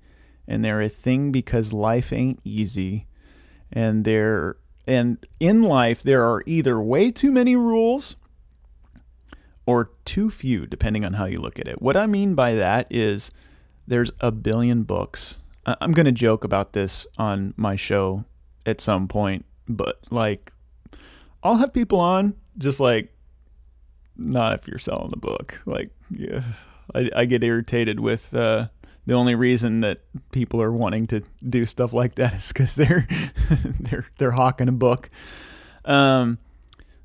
And 0.46 0.64
they're 0.64 0.82
a 0.82 0.88
thing 0.88 1.32
because 1.32 1.72
life 1.72 2.12
ain't 2.12 2.40
easy. 2.44 3.06
And 3.72 4.04
they're 4.04 4.56
and 4.86 5.24
in 5.38 5.62
life 5.62 6.02
there 6.02 6.24
are 6.24 6.42
either 6.46 6.80
way 6.80 7.10
too 7.10 7.30
many 7.30 7.56
rules 7.56 8.16
or 9.66 9.92
too 10.04 10.30
few, 10.30 10.66
depending 10.66 11.04
on 11.04 11.14
how 11.14 11.24
you 11.24 11.38
look 11.38 11.58
at 11.58 11.68
it. 11.68 11.80
What 11.80 11.96
I 11.96 12.06
mean 12.06 12.34
by 12.34 12.54
that 12.54 12.86
is 12.90 13.30
there's 13.86 14.10
a 14.20 14.32
billion 14.32 14.82
books. 14.82 15.38
I'm 15.64 15.92
going 15.92 16.06
to 16.06 16.12
joke 16.12 16.42
about 16.42 16.72
this 16.72 17.06
on 17.16 17.54
my 17.56 17.76
show 17.76 18.24
at 18.66 18.80
some 18.80 19.06
point, 19.06 19.44
but 19.68 20.00
like, 20.10 20.52
I'll 21.44 21.56
have 21.56 21.72
people 21.72 22.00
on 22.00 22.34
just 22.58 22.80
like 22.80 23.11
not 24.16 24.54
if 24.54 24.68
you're 24.68 24.78
selling 24.78 25.10
the 25.10 25.18
book. 25.18 25.60
Like, 25.66 25.90
yeah, 26.10 26.42
I, 26.94 27.10
I 27.14 27.24
get 27.24 27.42
irritated 27.42 28.00
with 28.00 28.34
uh, 28.34 28.68
the 29.06 29.14
only 29.14 29.34
reason 29.34 29.80
that 29.80 30.00
people 30.30 30.62
are 30.62 30.72
wanting 30.72 31.06
to 31.08 31.22
do 31.48 31.64
stuff 31.64 31.92
like 31.92 32.14
that 32.16 32.34
is 32.34 32.48
because 32.48 32.74
they're 32.74 33.06
they're 33.80 34.06
they're 34.18 34.32
hawking 34.32 34.68
a 34.68 34.72
book. 34.72 35.10
Um, 35.84 36.38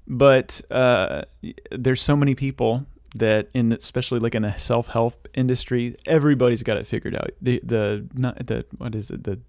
but 0.08 0.62
uh, 0.72 1.24
there's 1.72 2.02
so 2.02 2.16
many 2.16 2.36
people 2.36 2.86
that 3.16 3.50
in 3.54 3.72
especially 3.72 4.20
like 4.20 4.36
in 4.36 4.44
the 4.44 4.56
self 4.58 4.88
help 4.88 5.28
industry, 5.34 5.96
everybody's 6.06 6.64
got 6.64 6.78
it 6.78 6.88
figured 6.88 7.16
out. 7.16 7.32
The 7.42 7.62
the 7.64 8.08
not 8.14 8.46
the 8.46 8.66
what 8.78 8.96
is 8.96 9.10
it 9.10 9.24
the 9.24 9.40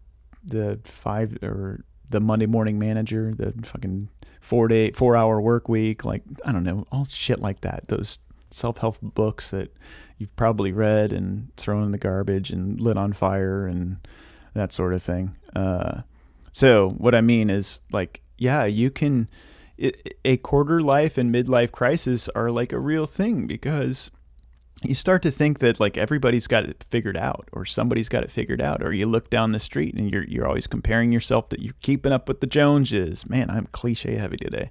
the 0.44 0.80
five 0.84 1.36
or 1.42 1.84
the 2.10 2.20
Monday 2.20 2.46
morning 2.46 2.78
manager, 2.78 3.32
the 3.36 3.52
fucking 3.66 4.08
four 4.40 4.68
day, 4.68 4.90
four 4.92 5.16
hour 5.16 5.40
work 5.40 5.68
week, 5.68 6.04
like, 6.04 6.22
I 6.44 6.52
don't 6.52 6.64
know, 6.64 6.86
all 6.90 7.04
shit 7.04 7.40
like 7.40 7.60
that. 7.62 7.88
Those 7.88 8.18
self 8.50 8.78
help 8.78 8.98
books 9.02 9.50
that 9.50 9.74
you've 10.18 10.34
probably 10.36 10.72
read 10.72 11.12
and 11.12 11.54
thrown 11.56 11.84
in 11.84 11.92
the 11.92 11.98
garbage 11.98 12.50
and 12.50 12.80
lit 12.80 12.96
on 12.96 13.12
fire 13.12 13.66
and 13.66 13.98
that 14.54 14.72
sort 14.72 14.92
of 14.92 15.02
thing. 15.02 15.36
Uh, 15.54 16.02
so, 16.52 16.90
what 16.90 17.14
I 17.14 17.20
mean 17.20 17.50
is, 17.50 17.80
like, 17.92 18.22
yeah, 18.36 18.64
you 18.64 18.90
can, 18.90 19.28
it, 19.76 20.18
a 20.24 20.36
quarter 20.38 20.80
life 20.80 21.18
and 21.18 21.34
midlife 21.34 21.70
crisis 21.70 22.28
are 22.30 22.50
like 22.50 22.72
a 22.72 22.78
real 22.78 23.06
thing 23.06 23.46
because 23.46 24.10
you 24.82 24.94
start 24.94 25.22
to 25.22 25.30
think 25.30 25.58
that 25.58 25.80
like 25.80 25.96
everybody's 25.96 26.46
got 26.46 26.64
it 26.64 26.84
figured 26.90 27.16
out 27.16 27.48
or 27.52 27.64
somebody's 27.64 28.08
got 28.08 28.22
it 28.22 28.30
figured 28.30 28.62
out 28.62 28.82
or 28.82 28.92
you 28.92 29.06
look 29.06 29.28
down 29.30 29.52
the 29.52 29.58
street 29.58 29.94
and 29.94 30.10
you're 30.10 30.24
you're 30.24 30.46
always 30.46 30.66
comparing 30.66 31.10
yourself 31.12 31.48
that 31.48 31.60
you're 31.60 31.74
keeping 31.82 32.12
up 32.12 32.28
with 32.28 32.40
the 32.40 32.46
Joneses. 32.46 33.28
Man, 33.28 33.50
I'm 33.50 33.66
cliche 33.66 34.16
heavy 34.16 34.36
today. 34.36 34.70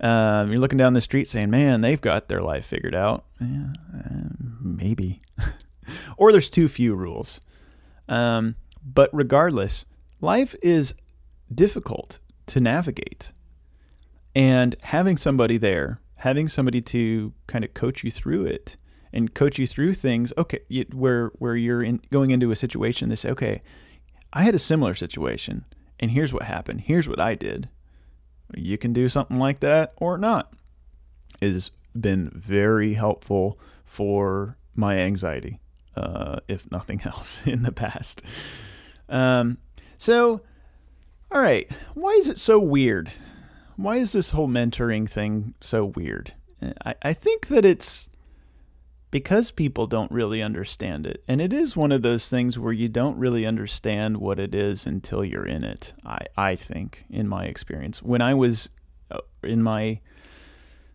Um, 0.00 0.50
you're 0.50 0.60
looking 0.60 0.78
down 0.78 0.94
the 0.94 1.00
street 1.00 1.28
saying, 1.28 1.50
"Man, 1.50 1.80
they've 1.80 2.00
got 2.00 2.28
their 2.28 2.42
life 2.42 2.64
figured 2.64 2.94
out." 2.94 3.24
Yeah, 3.40 3.72
uh, 3.94 4.28
maybe. 4.60 5.20
or 6.16 6.32
there's 6.32 6.50
too 6.50 6.68
few 6.68 6.94
rules. 6.94 7.40
Um, 8.08 8.56
but 8.82 9.10
regardless, 9.12 9.84
life 10.20 10.54
is 10.62 10.94
difficult 11.52 12.18
to 12.46 12.60
navigate. 12.60 13.32
And 14.34 14.76
having 14.82 15.16
somebody 15.16 15.58
there, 15.58 16.00
having 16.16 16.48
somebody 16.48 16.80
to 16.82 17.32
kind 17.46 17.64
of 17.64 17.74
coach 17.74 18.04
you 18.04 18.10
through 18.10 18.46
it 18.46 18.76
and 19.12 19.34
coach 19.34 19.58
you 19.58 19.66
through 19.66 19.94
things, 19.94 20.32
okay, 20.38 20.60
where 20.92 21.28
where 21.38 21.56
you're 21.56 21.82
in, 21.82 22.00
going 22.10 22.30
into 22.30 22.50
a 22.50 22.56
situation, 22.56 23.08
they 23.08 23.16
say, 23.16 23.30
okay, 23.30 23.62
I 24.32 24.42
had 24.42 24.54
a 24.54 24.58
similar 24.58 24.94
situation, 24.94 25.64
and 25.98 26.12
here's 26.12 26.32
what 26.32 26.44
happened. 26.44 26.82
Here's 26.82 27.08
what 27.08 27.20
I 27.20 27.34
did. 27.34 27.68
You 28.54 28.78
can 28.78 28.92
do 28.92 29.08
something 29.08 29.38
like 29.38 29.60
that 29.60 29.92
or 29.96 30.18
not. 30.18 30.52
It 31.40 31.52
has 31.52 31.70
been 31.98 32.30
very 32.34 32.94
helpful 32.94 33.58
for 33.84 34.56
my 34.74 34.98
anxiety, 34.98 35.58
uh, 35.96 36.40
if 36.48 36.70
nothing 36.70 37.02
else, 37.04 37.40
in 37.44 37.62
the 37.62 37.72
past. 37.72 38.22
Um, 39.08 39.58
so, 39.98 40.42
all 41.32 41.40
right, 41.40 41.68
why 41.94 42.10
is 42.12 42.28
it 42.28 42.38
so 42.38 42.58
weird? 42.58 43.10
Why 43.76 43.96
is 43.96 44.12
this 44.12 44.30
whole 44.30 44.48
mentoring 44.48 45.08
thing 45.08 45.54
so 45.60 45.84
weird? 45.84 46.34
I, 46.84 46.94
I 47.02 47.12
think 47.12 47.48
that 47.48 47.64
it's 47.64 48.08
because 49.10 49.50
people 49.50 49.86
don't 49.86 50.10
really 50.12 50.42
understand 50.42 51.06
it. 51.06 51.22
And 51.26 51.40
it 51.40 51.52
is 51.52 51.76
one 51.76 51.92
of 51.92 52.02
those 52.02 52.28
things 52.28 52.58
where 52.58 52.72
you 52.72 52.88
don't 52.88 53.18
really 53.18 53.44
understand 53.44 54.18
what 54.18 54.38
it 54.38 54.54
is 54.54 54.86
until 54.86 55.24
you're 55.24 55.46
in 55.46 55.64
it. 55.64 55.94
I, 56.04 56.18
I 56.36 56.56
think, 56.56 57.04
in 57.10 57.26
my 57.26 57.46
experience. 57.46 58.02
When 58.02 58.22
I 58.22 58.34
was 58.34 58.68
uh, 59.10 59.18
in 59.42 59.62
my, 59.62 60.00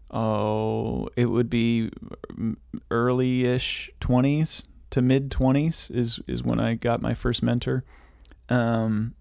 oh, 0.10 1.10
it 1.18 1.26
would 1.26 1.50
be 1.50 1.92
early 2.90 3.46
ish 3.46 3.92
20s 4.00 4.64
to 4.92 5.02
mid 5.02 5.30
20s 5.30 5.92
is, 5.94 6.22
is 6.26 6.42
when 6.42 6.60
I 6.60 6.76
got 6.76 7.02
my 7.02 7.14
first 7.14 7.44
mentor. 7.44 7.84
Um, 8.48 9.16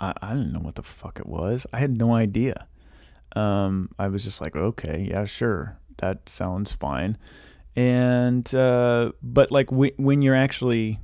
I, 0.00 0.14
I 0.20 0.30
didn't 0.30 0.52
know 0.52 0.60
what 0.60 0.74
the 0.74 0.82
fuck 0.82 1.20
it 1.20 1.26
was. 1.26 1.64
I 1.72 1.78
had 1.78 1.96
no 1.96 2.12
idea. 2.12 2.66
Um, 3.36 3.90
I 4.00 4.08
was 4.08 4.24
just 4.24 4.40
like, 4.40 4.56
okay, 4.56 5.06
yeah, 5.08 5.26
sure. 5.26 5.78
That 5.98 6.28
sounds 6.28 6.72
fine 6.72 7.16
and 7.74 8.54
uh, 8.54 9.12
but 9.22 9.50
like 9.50 9.68
w- 9.68 9.94
when 9.96 10.22
you're 10.22 10.36
actually 10.36 11.00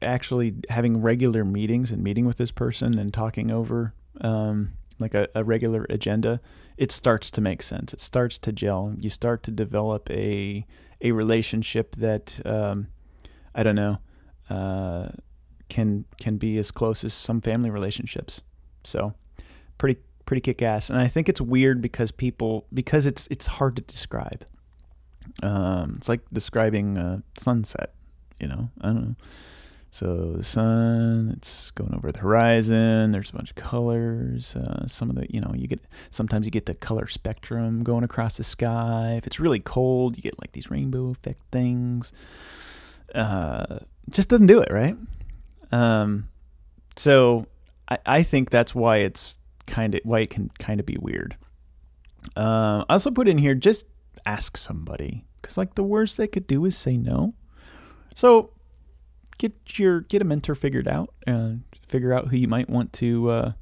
actually 0.00 0.54
having 0.70 1.02
regular 1.02 1.44
meetings 1.44 1.90
and 1.92 2.02
meeting 2.02 2.24
with 2.24 2.36
this 2.36 2.50
person 2.50 2.98
and 2.98 3.12
talking 3.12 3.50
over 3.50 3.92
um, 4.20 4.72
like 4.98 5.14
a, 5.14 5.28
a, 5.34 5.44
regular 5.44 5.86
agenda, 5.90 6.40
it 6.76 6.90
starts 6.90 7.30
to 7.30 7.40
make 7.40 7.62
sense. 7.62 7.92
It 7.92 8.00
starts 8.00 8.38
to 8.38 8.52
gel. 8.52 8.94
You 8.98 9.10
start 9.10 9.42
to 9.44 9.50
develop 9.50 10.10
a 10.10 10.66
a 11.00 11.12
relationship 11.12 11.94
that 11.96 12.40
um, 12.44 12.88
I 13.54 13.62
don't 13.62 13.76
know 13.76 13.98
uh, 14.50 15.08
can 15.68 16.04
can 16.20 16.38
be 16.38 16.58
as 16.58 16.70
close 16.70 17.04
as 17.04 17.14
some 17.14 17.40
family 17.40 17.70
relationships. 17.70 18.40
So 18.84 19.14
pretty 19.76 20.00
pretty 20.24 20.40
kick 20.40 20.62
ass. 20.62 20.90
And 20.90 20.98
I 20.98 21.08
think 21.08 21.28
it's 21.28 21.40
weird 21.40 21.80
because 21.80 22.10
people 22.10 22.66
because 22.72 23.06
it's 23.06 23.28
it's 23.30 23.46
hard 23.46 23.76
to 23.76 23.82
describe. 23.82 24.44
Um, 25.42 25.94
it's 25.96 26.08
like 26.08 26.20
describing 26.32 26.96
a 26.96 27.22
sunset, 27.36 27.94
you 28.40 28.48
know. 28.48 28.70
I 28.80 28.86
don't 28.86 29.02
know. 29.02 29.16
So 29.90 30.32
the 30.36 30.44
sun, 30.44 31.34
it's 31.36 31.70
going 31.70 31.94
over 31.94 32.12
the 32.12 32.18
horizon. 32.20 33.10
There's 33.10 33.30
a 33.30 33.32
bunch 33.32 33.50
of 33.50 33.56
colors. 33.56 34.54
Uh, 34.54 34.86
some 34.86 35.08
of 35.08 35.16
the, 35.16 35.26
you 35.32 35.40
know, 35.40 35.52
you 35.56 35.66
get 35.66 35.80
sometimes 36.10 36.44
you 36.44 36.50
get 36.50 36.66
the 36.66 36.74
color 36.74 37.06
spectrum 37.08 37.82
going 37.82 38.04
across 38.04 38.36
the 38.36 38.44
sky. 38.44 39.14
If 39.16 39.26
it's 39.26 39.40
really 39.40 39.60
cold, 39.60 40.16
you 40.16 40.22
get 40.22 40.38
like 40.38 40.52
these 40.52 40.70
rainbow 40.70 41.10
effect 41.10 41.40
things. 41.50 42.12
Uh, 43.14 43.78
just 44.10 44.28
doesn't 44.28 44.46
do 44.46 44.60
it 44.60 44.70
right. 44.70 44.96
Um, 45.72 46.28
so 46.96 47.46
I, 47.88 47.98
I 48.04 48.22
think 48.22 48.50
that's 48.50 48.74
why 48.74 48.98
it's 48.98 49.36
kind 49.66 49.94
of 49.94 50.00
why 50.04 50.20
it 50.20 50.30
can 50.30 50.50
kind 50.58 50.80
of 50.80 50.86
be 50.86 50.96
weird. 51.00 51.36
Uh, 52.36 52.84
I 52.88 52.94
also 52.94 53.10
put 53.10 53.26
in 53.26 53.38
here 53.38 53.54
just 53.54 53.86
ask 54.26 54.56
somebody 54.56 55.24
because 55.40 55.56
like 55.56 55.74
the 55.74 55.82
worst 55.82 56.16
they 56.16 56.26
could 56.26 56.46
do 56.46 56.64
is 56.64 56.76
say 56.76 56.96
no. 56.96 57.34
So 58.14 58.50
get 59.38 59.78
your 59.78 60.00
get 60.00 60.22
a 60.22 60.24
mentor 60.24 60.54
figured 60.54 60.88
out 60.88 61.14
and 61.26 61.62
figure 61.86 62.12
out 62.12 62.28
who 62.28 62.36
you 62.36 62.48
might 62.48 62.68
want 62.68 62.92
to 62.94 63.30
uh, 63.30 63.52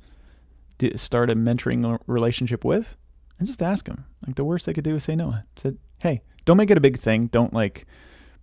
start 0.97 1.31
a 1.31 1.35
mentoring 1.35 1.99
relationship 2.07 2.64
with, 2.64 2.97
and 3.38 3.47
just 3.47 3.62
ask 3.62 3.87
them. 3.87 4.07
Like 4.27 4.37
the 4.37 4.45
worst 4.45 4.66
they 4.66 4.73
could 4.73 4.85
do 4.85 4.95
is 4.95 5.05
say 5.05 5.16
no. 5.16 5.37
Said, 5.57 5.79
hey, 6.01 6.23
don't 6.45 6.57
make 6.57 6.71
it 6.71 6.79
a 6.79 6.81
big 6.81 6.99
thing. 6.99 7.27
Don't 7.29 7.53
like 7.53 7.87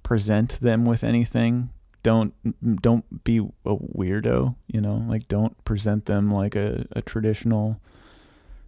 present 0.03 0.59
them 0.61 0.85
with 0.85 1.03
anything. 1.03 1.69
Don't 2.03 2.33
don't 2.81 3.23
be 3.23 3.37
a 3.37 3.75
weirdo. 3.75 4.55
You 4.67 4.81
know, 4.81 5.05
like 5.07 5.27
don't 5.27 5.61
present 5.65 6.05
them 6.05 6.31
like 6.31 6.55
a, 6.55 6.85
a 6.91 7.01
traditional 7.01 7.81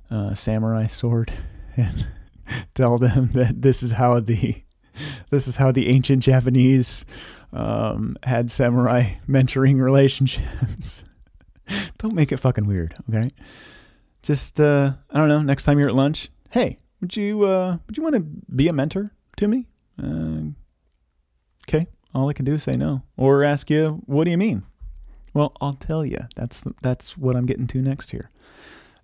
uh, 0.10 0.34
samurai 0.34 0.88
sword 0.88 1.32
and 1.78 2.08
tell 2.74 2.98
them 2.98 3.32
that 3.34 3.62
this 3.62 3.84
is 3.84 3.94
how 3.94 4.20
the 4.20 4.64
this 5.30 5.48
is 5.48 5.58
how 5.58 5.72
the 5.72 5.90
ancient 5.90 6.24
Japanese 6.24 7.06
um, 7.52 8.18
had 8.24 8.52
samurai 8.52 9.16
mentoring 9.28 9.82
relationships. 9.82 11.04
don't 11.98 12.14
make 12.14 12.32
it 12.32 12.38
fucking 12.38 12.66
weird, 12.66 12.96
okay? 13.10 13.30
Just 14.22 14.60
uh, 14.60 14.94
I 15.10 15.18
don't 15.18 15.30
know. 15.30 15.42
Next 15.42 15.64
time 15.64 15.80
you're 15.80 15.90
at 15.90 15.96
lunch, 15.96 16.30
hey, 16.52 16.80
would 17.02 17.16
you 17.16 17.46
uh, 17.46 17.78
would 17.86 17.98
you 17.98 18.04
want 18.04 18.16
to 18.16 18.22
be 18.56 18.68
a 18.68 18.74
mentor 18.74 19.12
to 19.38 19.48
me? 19.48 19.68
Uh, 20.02 20.52
okay, 21.68 21.88
all 22.14 22.30
I 22.30 22.34
can 22.34 22.46
do 22.46 22.54
is 22.54 22.64
say 22.64 22.74
no, 22.74 23.04
or 23.18 23.44
ask 23.44 23.70
you, 23.70 24.02
what 24.06 24.26
do 24.26 24.32
you 24.32 24.38
mean? 24.38 24.64
Well, 25.34 25.54
I'll 25.60 25.74
tell 25.74 26.06
you. 26.06 26.20
That's 26.36 26.64
that's 26.82 27.18
what 27.18 27.36
I'm 27.36 27.46
getting 27.46 27.68
to 27.68 27.82
next 27.82 28.12
here. 28.12 28.32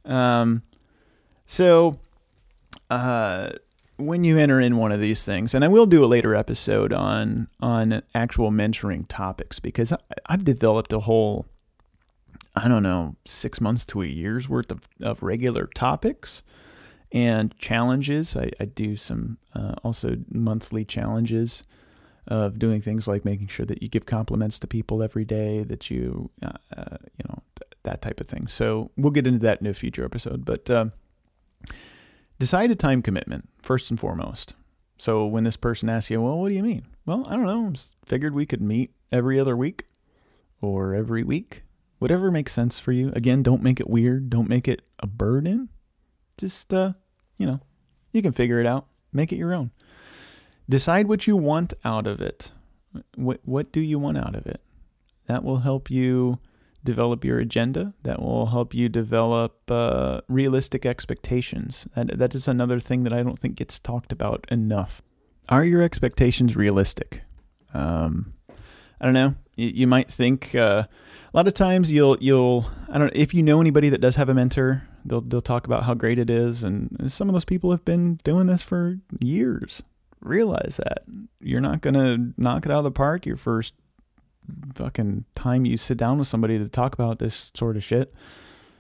Um, 0.06 0.64
so 1.46 2.00
uh, 2.92 3.54
when 3.96 4.26
you 4.26 4.38
enter 4.38 4.60
in 4.60 4.76
one 4.76 4.92
of 4.92 5.00
these 5.00 5.24
things, 5.24 5.54
and 5.54 5.64
I 5.64 5.70
will 5.70 5.86
do 5.86 6.04
a 6.04 6.08
later 6.08 6.36
episode 6.36 6.92
on 6.92 7.48
on 7.62 8.04
actual 8.14 8.52
mentoring 8.52 9.06
topics 9.08 9.60
because 9.60 9.94
I, 9.94 9.98
I've 10.26 10.44
developed 10.44 10.92
a 10.92 11.00
whole, 11.00 11.46
I 12.54 12.68
don't 12.68 12.84
know, 12.84 13.16
six 13.26 13.62
months 13.62 13.86
to 13.88 14.02
a 14.02 14.06
year's 14.06 14.50
worth 14.50 14.72
of, 14.72 14.90
of 15.00 15.24
regular 15.24 15.68
topics 15.68 16.44
and 17.14 17.58
challenges. 17.58 18.36
I, 18.36 18.52
I 18.60 18.66
do 18.66 18.98
some 18.98 19.38
uh, 19.56 19.76
also 19.84 20.18
monthly 20.30 20.84
challenges 20.84 21.64
of 22.28 22.60
doing 22.60 22.82
things 22.82 23.08
like 23.08 23.24
making 23.24 23.48
sure 23.48 23.66
that 23.68 23.82
you 23.82 23.88
give 23.88 24.06
compliments 24.06 24.60
to 24.60 24.68
people 24.68 25.02
every 25.02 25.26
day, 25.26 25.64
that 25.64 25.90
you, 25.90 26.30
uh, 26.44 26.52
uh, 26.76 26.98
you 27.18 27.26
know, 27.30 27.42
th- 27.56 27.72
that 27.84 28.02
type 28.02 28.20
of 28.20 28.28
thing. 28.28 28.48
So 28.48 28.92
we'll 28.98 29.12
get 29.12 29.26
into 29.26 29.40
that 29.40 29.62
in 29.62 29.68
a 29.68 29.74
future 29.74 30.04
episode, 30.04 30.44
but. 30.44 30.70
Uh, 30.70 30.88
Decide 32.42 32.72
a 32.72 32.76
time 32.76 33.04
commitment, 33.04 33.48
first 33.62 33.92
and 33.92 34.00
foremost. 34.00 34.56
So 34.98 35.28
when 35.28 35.44
this 35.44 35.58
person 35.58 35.90
asks 35.90 36.10
you, 36.10 36.20
well, 36.24 36.40
what 36.40 36.50
do 36.50 36.56
you 36.56 36.64
mean? 36.64 36.88
Well, 37.06 37.24
I 37.28 37.36
don't 37.36 37.46
know. 37.46 37.70
Just 37.70 37.94
figured 38.04 38.34
we 38.34 38.48
could 38.48 38.64
meet 38.64 38.96
every 39.12 39.40
other 39.40 39.56
week 39.56 39.86
or 40.60 40.96
every 40.96 41.22
week. 41.22 41.62
Whatever 42.00 42.32
makes 42.32 42.52
sense 42.52 42.80
for 42.80 42.94
you. 42.94 43.12
Again, 43.16 43.44
don't 43.44 43.62
make 43.62 43.80
it 43.80 43.88
weird. 43.88 44.32
Don't 44.32 44.50
make 44.50 44.68
it 44.68 44.82
a 44.98 45.06
burden. 45.06 45.70
Just, 46.36 46.74
uh, 46.74 46.94
you 47.38 47.46
know, 47.46 47.60
you 48.12 48.24
can 48.24 48.32
figure 48.32 48.58
it 48.58 48.66
out. 48.66 48.88
Make 49.14 49.32
it 49.32 49.38
your 49.38 49.54
own. 49.54 49.70
Decide 50.68 51.08
what 51.08 51.28
you 51.28 51.38
want 51.38 51.76
out 51.86 52.08
of 52.08 52.22
it. 52.22 52.54
What, 53.14 53.42
what 53.46 53.72
do 53.72 53.82
you 53.82 54.00
want 54.00 54.18
out 54.18 54.34
of 54.34 54.48
it? 54.48 54.62
That 55.28 55.44
will 55.44 55.58
help 55.58 55.92
you 55.92 56.40
develop 56.84 57.24
your 57.24 57.40
agenda. 57.40 57.94
That 58.04 58.22
will 58.22 58.48
help 58.48 58.74
you 58.74 58.90
develop 58.90 59.70
uh, 59.70 60.22
realistic 60.28 60.86
expectations. 60.86 61.88
That, 61.96 62.18
that 62.18 62.36
is 62.36 62.48
another 62.48 62.80
thing 62.80 63.04
that 63.04 63.14
I 63.14 63.24
don't 63.24 63.40
think 63.40 63.56
gets 63.56 63.80
talked 63.80 64.12
about 64.12 64.46
enough. 64.50 65.02
Are 65.50 65.66
your 65.66 65.82
expectations 65.82 66.56
realistic? 66.56 67.24
Um, 67.74 68.34
I 69.00 69.06
don't 69.06 69.14
know. 69.14 69.36
You, 69.56 69.68
you 69.70 69.88
might 69.88 70.10
think 70.10 70.54
uh, 70.56 70.84
a 71.34 71.38
lot 71.38 71.48
of 71.48 71.54
times 71.54 71.92
you'll 71.92 72.18
you'll 72.20 72.66
I 72.90 72.98
don't 72.98 73.12
if 73.16 73.34
you 73.34 73.44
know 73.44 73.62
anybody 73.62 73.90
that 73.90 74.02
does 74.02 74.16
have 74.16 74.30
a 74.30 74.34
mentor. 74.34 74.88
They'll 75.04 75.22
they'll 75.22 75.42
talk 75.42 75.66
about 75.66 75.84
how 75.84 75.94
great 75.96 76.20
it 76.20 76.30
is, 76.30 76.64
and 76.64 77.12
some 77.12 77.28
of 77.28 77.34
those 77.34 77.46
people 77.46 77.72
have 77.72 77.84
been 77.84 78.16
doing 78.24 78.48
this 78.48 78.62
for 78.62 79.00
years. 79.20 79.82
Realize 80.20 80.80
that 80.84 81.04
you're 81.40 81.62
not 81.62 81.82
gonna 81.82 82.34
knock 82.38 82.66
it 82.66 82.72
out 82.72 82.80
of 82.80 82.84
the 82.84 82.92
park 82.92 83.26
your 83.26 83.38
first 83.38 83.74
fucking 84.76 85.26
time 85.36 85.66
you 85.66 85.78
sit 85.78 85.98
down 85.98 86.20
with 86.20 86.28
somebody 86.28 86.58
to 86.58 86.68
talk 86.68 86.94
about 86.94 87.20
this 87.20 87.52
sort 87.54 87.78
of 87.78 87.84
shit, 87.84 88.14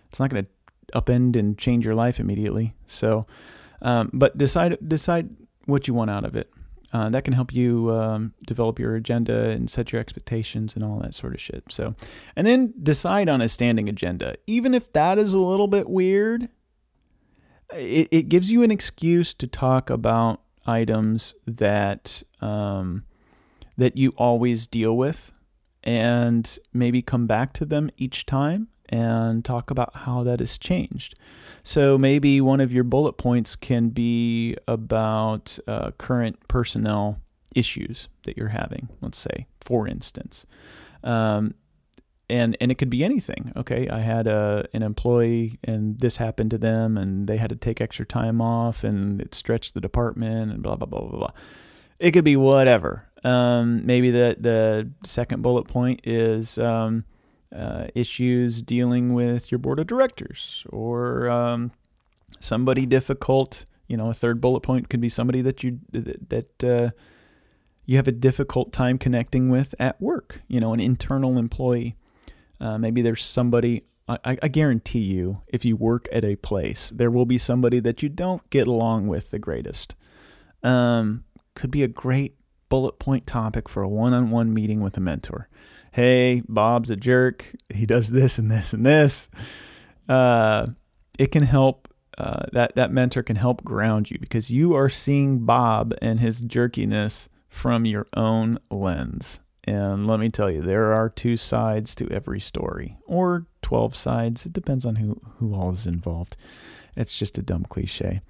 it's 0.09 0.19
not 0.19 0.29
going 0.29 0.45
to 0.45 1.01
upend 1.01 1.35
and 1.35 1.57
change 1.57 1.85
your 1.85 1.95
life 1.95 2.19
immediately. 2.19 2.75
So, 2.85 3.25
um, 3.81 4.09
but 4.13 4.37
decide 4.37 4.77
decide 4.87 5.29
what 5.65 5.87
you 5.87 5.93
want 5.93 6.11
out 6.11 6.25
of 6.25 6.35
it. 6.35 6.51
uh, 6.93 7.09
that 7.09 7.23
can 7.23 7.33
help 7.33 7.53
you 7.53 7.91
um, 7.91 8.33
develop 8.45 8.77
your 8.77 8.95
agenda 8.95 9.49
and 9.49 9.69
set 9.69 9.91
your 9.91 10.01
expectations 10.01 10.75
and 10.75 10.83
all 10.83 10.99
that 10.99 11.13
sort 11.13 11.33
of 11.33 11.39
shit. 11.39 11.63
So, 11.69 11.95
and 12.35 12.45
then 12.45 12.73
decide 12.81 13.29
on 13.29 13.41
a 13.41 13.47
standing 13.47 13.87
agenda. 13.87 14.35
Even 14.45 14.73
if 14.73 14.91
that 14.93 15.17
is 15.17 15.33
a 15.33 15.39
little 15.39 15.67
bit 15.67 15.89
weird, 15.89 16.49
it, 17.73 18.09
it 18.11 18.29
gives 18.29 18.51
you 18.51 18.63
an 18.63 18.71
excuse 18.71 19.33
to 19.35 19.47
talk 19.47 19.89
about 19.89 20.41
items 20.65 21.33
that 21.47 22.23
um, 22.41 23.05
that 23.77 23.97
you 23.97 24.13
always 24.17 24.67
deal 24.67 24.95
with, 24.97 25.31
and 25.83 26.59
maybe 26.73 27.01
come 27.01 27.27
back 27.27 27.53
to 27.53 27.65
them 27.65 27.89
each 27.97 28.25
time 28.25 28.67
and 28.89 29.45
talk 29.45 29.71
about 29.71 29.95
how 29.95 30.21
that 30.23 30.39
has 30.39 30.57
changed. 30.57 31.15
So 31.63 31.97
maybe 31.97 32.41
one 32.41 32.59
of 32.59 32.73
your 32.73 32.83
bullet 32.83 33.13
points 33.13 33.55
can 33.55 33.89
be 33.89 34.55
about 34.67 35.57
uh, 35.67 35.91
current 35.91 36.47
personnel 36.47 37.21
issues 37.55 38.09
that 38.25 38.37
you're 38.37 38.49
having. 38.49 38.89
Let's 39.01 39.17
say, 39.17 39.47
for 39.59 39.87
instance, 39.87 40.45
um, 41.03 41.55
and 42.29 42.55
and 42.61 42.71
it 42.71 42.75
could 42.75 42.89
be 42.89 43.03
anything. 43.03 43.51
Okay, 43.55 43.87
I 43.89 43.99
had 43.99 44.27
a 44.27 44.65
an 44.73 44.83
employee 44.83 45.59
and 45.63 45.99
this 45.99 46.17
happened 46.17 46.51
to 46.51 46.57
them, 46.57 46.97
and 46.97 47.27
they 47.27 47.37
had 47.37 47.49
to 47.49 47.55
take 47.55 47.81
extra 47.81 48.05
time 48.05 48.41
off, 48.41 48.83
and 48.83 49.21
it 49.21 49.35
stretched 49.35 49.73
the 49.73 49.81
department, 49.81 50.51
and 50.51 50.63
blah 50.63 50.75
blah 50.75 50.87
blah 50.87 51.01
blah 51.01 51.19
blah. 51.19 51.31
It 52.01 52.11
could 52.11 52.25
be 52.25 52.35
whatever. 52.35 53.07
Um, 53.23 53.85
maybe 53.85 54.11
the 54.11 54.35
the 54.39 54.91
second 55.05 55.41
bullet 55.41 55.67
point 55.67 56.01
is. 56.03 56.57
Um, 56.57 57.05
uh, 57.55 57.87
issues 57.93 58.61
dealing 58.61 59.13
with 59.13 59.51
your 59.51 59.59
board 59.59 59.79
of 59.79 59.87
directors 59.87 60.65
or 60.69 61.29
um, 61.29 61.71
somebody 62.39 62.85
difficult. 62.85 63.65
You 63.87 63.97
know, 63.97 64.09
a 64.09 64.13
third 64.13 64.39
bullet 64.39 64.61
point 64.61 64.89
could 64.89 65.01
be 65.01 65.09
somebody 65.09 65.41
that 65.41 65.63
you 65.63 65.79
that, 65.91 66.63
uh, 66.63 66.91
you 67.85 67.97
have 67.97 68.07
a 68.07 68.13
difficult 68.13 68.71
time 68.71 68.97
connecting 68.97 69.49
with 69.49 69.75
at 69.79 70.01
work. 70.01 70.41
You 70.47 70.59
know, 70.59 70.73
an 70.73 70.79
internal 70.79 71.37
employee. 71.37 71.97
Uh, 72.59 72.77
maybe 72.77 73.01
there's 73.01 73.23
somebody. 73.23 73.83
I, 74.07 74.37
I 74.41 74.47
guarantee 74.49 74.99
you, 74.99 75.41
if 75.47 75.63
you 75.63 75.77
work 75.77 76.09
at 76.11 76.25
a 76.25 76.35
place, 76.35 76.89
there 76.89 77.11
will 77.11 77.25
be 77.25 77.37
somebody 77.37 77.79
that 77.79 78.03
you 78.03 78.09
don't 78.09 78.49
get 78.49 78.67
along 78.67 79.07
with 79.07 79.31
the 79.31 79.39
greatest. 79.39 79.95
Um, 80.63 81.23
could 81.55 81.71
be 81.71 81.83
a 81.83 81.87
great 81.87 82.35
bullet 82.69 82.99
point 82.99 83.27
topic 83.27 83.67
for 83.67 83.83
a 83.83 83.89
one-on-one 83.89 84.53
meeting 84.53 84.81
with 84.81 84.95
a 84.97 85.01
mentor 85.01 85.49
hey, 85.91 86.41
Bob's 86.47 86.89
a 86.89 86.95
jerk. 86.95 87.53
He 87.69 87.85
does 87.85 88.09
this 88.09 88.39
and 88.39 88.49
this 88.49 88.73
and 88.73 88.85
this. 88.85 89.29
Uh, 90.09 90.67
it 91.19 91.31
can 91.31 91.43
help. 91.43 91.87
Uh, 92.17 92.45
that 92.51 92.75
that 92.75 92.91
mentor 92.91 93.23
can 93.23 93.37
help 93.37 93.63
ground 93.63 94.11
you 94.11 94.19
because 94.19 94.51
you 94.51 94.75
are 94.75 94.89
seeing 94.89 95.39
Bob 95.39 95.93
and 96.01 96.19
his 96.19 96.41
jerkiness 96.41 97.29
from 97.47 97.85
your 97.85 98.05
own 98.15 98.59
lens. 98.69 99.39
And 99.63 100.07
let 100.07 100.19
me 100.19 100.29
tell 100.29 100.51
you, 100.51 100.61
there 100.61 100.91
are 100.91 101.09
two 101.09 101.37
sides 101.37 101.95
to 101.95 102.09
every 102.09 102.39
story, 102.39 102.97
or 103.05 103.47
12 103.61 103.95
sides. 103.95 104.45
It 104.45 104.53
depends 104.53 104.85
on 104.85 104.97
who, 104.97 105.21
who 105.37 105.53
all 105.53 105.71
is 105.71 105.85
involved. 105.85 106.35
It's 106.97 107.17
just 107.17 107.37
a 107.37 107.41
dumb 107.41 107.65
cliche. 107.69 108.21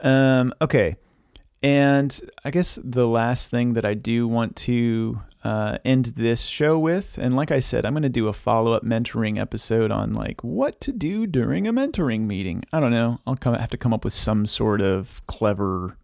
Um, 0.00 0.52
okay. 0.60 0.96
And 1.66 2.20
I 2.44 2.52
guess 2.52 2.78
the 2.80 3.08
last 3.08 3.50
thing 3.50 3.72
that 3.72 3.84
I 3.84 3.94
do 3.94 4.28
want 4.28 4.54
to 4.54 5.20
uh, 5.42 5.78
end 5.84 6.04
this 6.14 6.42
show 6.42 6.78
with, 6.78 7.18
and 7.18 7.34
like 7.34 7.50
I 7.50 7.58
said, 7.58 7.84
I'm 7.84 7.92
going 7.92 8.04
to 8.04 8.08
do 8.08 8.28
a 8.28 8.32
follow 8.32 8.72
up 8.72 8.84
mentoring 8.84 9.36
episode 9.36 9.90
on 9.90 10.14
like 10.14 10.44
what 10.44 10.80
to 10.82 10.92
do 10.92 11.26
during 11.26 11.66
a 11.66 11.72
mentoring 11.72 12.20
meeting. 12.20 12.62
I 12.72 12.78
don't 12.78 12.92
know. 12.92 13.18
I'll 13.26 13.34
come, 13.34 13.54
have 13.54 13.70
to 13.70 13.76
come 13.76 13.92
up 13.92 14.04
with 14.04 14.12
some 14.12 14.46
sort 14.46 14.80
of 14.80 15.26
clever 15.26 15.98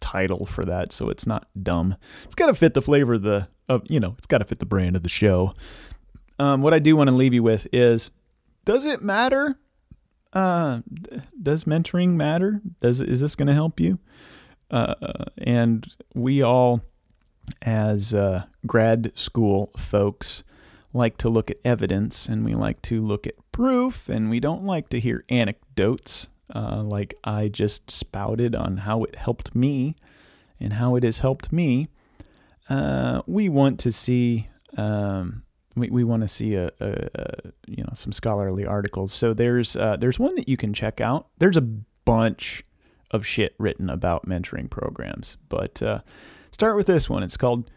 title 0.00 0.46
for 0.46 0.64
that 0.66 0.92
so 0.92 1.08
it's 1.08 1.26
not 1.26 1.48
dumb. 1.60 1.96
It's 2.22 2.36
got 2.36 2.46
to 2.46 2.54
fit 2.54 2.74
the 2.74 2.80
flavor 2.80 3.14
of 3.14 3.22
the 3.22 3.48
of 3.68 3.82
you 3.88 3.98
know, 3.98 4.14
it's 4.18 4.28
got 4.28 4.38
to 4.38 4.44
fit 4.44 4.60
the 4.60 4.66
brand 4.66 4.94
of 4.94 5.02
the 5.02 5.08
show. 5.08 5.52
Um, 6.38 6.62
what 6.62 6.74
I 6.74 6.78
do 6.78 6.94
want 6.94 7.08
to 7.08 7.16
leave 7.16 7.34
you 7.34 7.42
with 7.42 7.66
is 7.72 8.10
does 8.64 8.84
it 8.84 9.02
matter? 9.02 9.58
Uh, 10.32 10.82
does 11.42 11.64
mentoring 11.64 12.10
matter? 12.10 12.62
Does 12.80 13.00
is 13.00 13.20
this 13.20 13.34
going 13.34 13.48
to 13.48 13.52
help 13.52 13.80
you? 13.80 13.98
Uh, 14.72 14.94
and 15.38 15.94
we 16.14 16.42
all, 16.42 16.80
as 17.60 18.14
uh, 18.14 18.44
grad 18.66 19.12
school 19.16 19.70
folks, 19.76 20.42
like 20.94 21.16
to 21.18 21.28
look 21.28 21.50
at 21.50 21.58
evidence 21.64 22.26
and 22.26 22.44
we 22.44 22.54
like 22.54 22.80
to 22.82 23.00
look 23.00 23.26
at 23.26 23.34
proof 23.52 24.08
and 24.08 24.30
we 24.30 24.40
don't 24.40 24.64
like 24.64 24.88
to 24.88 25.00
hear 25.00 25.24
anecdotes 25.28 26.28
uh, 26.54 26.82
like 26.82 27.14
I 27.24 27.48
just 27.48 27.90
spouted 27.90 28.54
on 28.54 28.78
how 28.78 29.04
it 29.04 29.16
helped 29.16 29.54
me 29.54 29.96
and 30.60 30.74
how 30.74 30.96
it 30.96 31.02
has 31.02 31.20
helped 31.20 31.52
me. 31.52 31.88
Uh, 32.68 33.22
we 33.26 33.48
want 33.48 33.78
to 33.80 33.92
see. 33.92 34.48
Um, 34.76 35.42
we, 35.74 35.88
we 35.88 36.04
want 36.04 36.22
to 36.22 36.28
see 36.28 36.54
a, 36.54 36.70
a, 36.80 37.08
a, 37.14 37.34
you 37.66 37.82
know 37.82 37.92
some 37.94 38.12
scholarly 38.12 38.66
articles. 38.66 39.12
So 39.12 39.32
there's 39.32 39.76
uh, 39.76 39.96
there's 39.96 40.18
one 40.18 40.34
that 40.36 40.48
you 40.48 40.56
can 40.56 40.74
check 40.74 41.00
out. 41.00 41.28
There's 41.38 41.56
a 41.56 41.62
bunch 41.62 42.62
of 43.12 43.26
shit 43.26 43.54
written 43.58 43.90
about 43.90 44.26
mentoring 44.26 44.70
programs. 44.70 45.36
But 45.48 45.82
uh, 45.82 46.00
start 46.50 46.76
with 46.76 46.86
this 46.86 47.08
one. 47.08 47.22
It's 47.22 47.36
called 47.36 47.70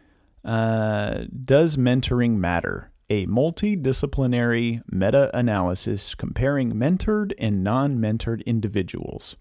uh, 0.44 1.26
Does 1.44 1.78
Mentoring 1.78 2.38
Matter? 2.38 2.92
A 3.08 3.28
multidisciplinary 3.28 4.82
meta 4.90 5.30
analysis 5.38 6.16
comparing 6.16 6.74
mentored 6.74 7.34
and 7.38 7.64
non 7.64 7.98
mentored 7.98 8.44
individuals. 8.46 9.36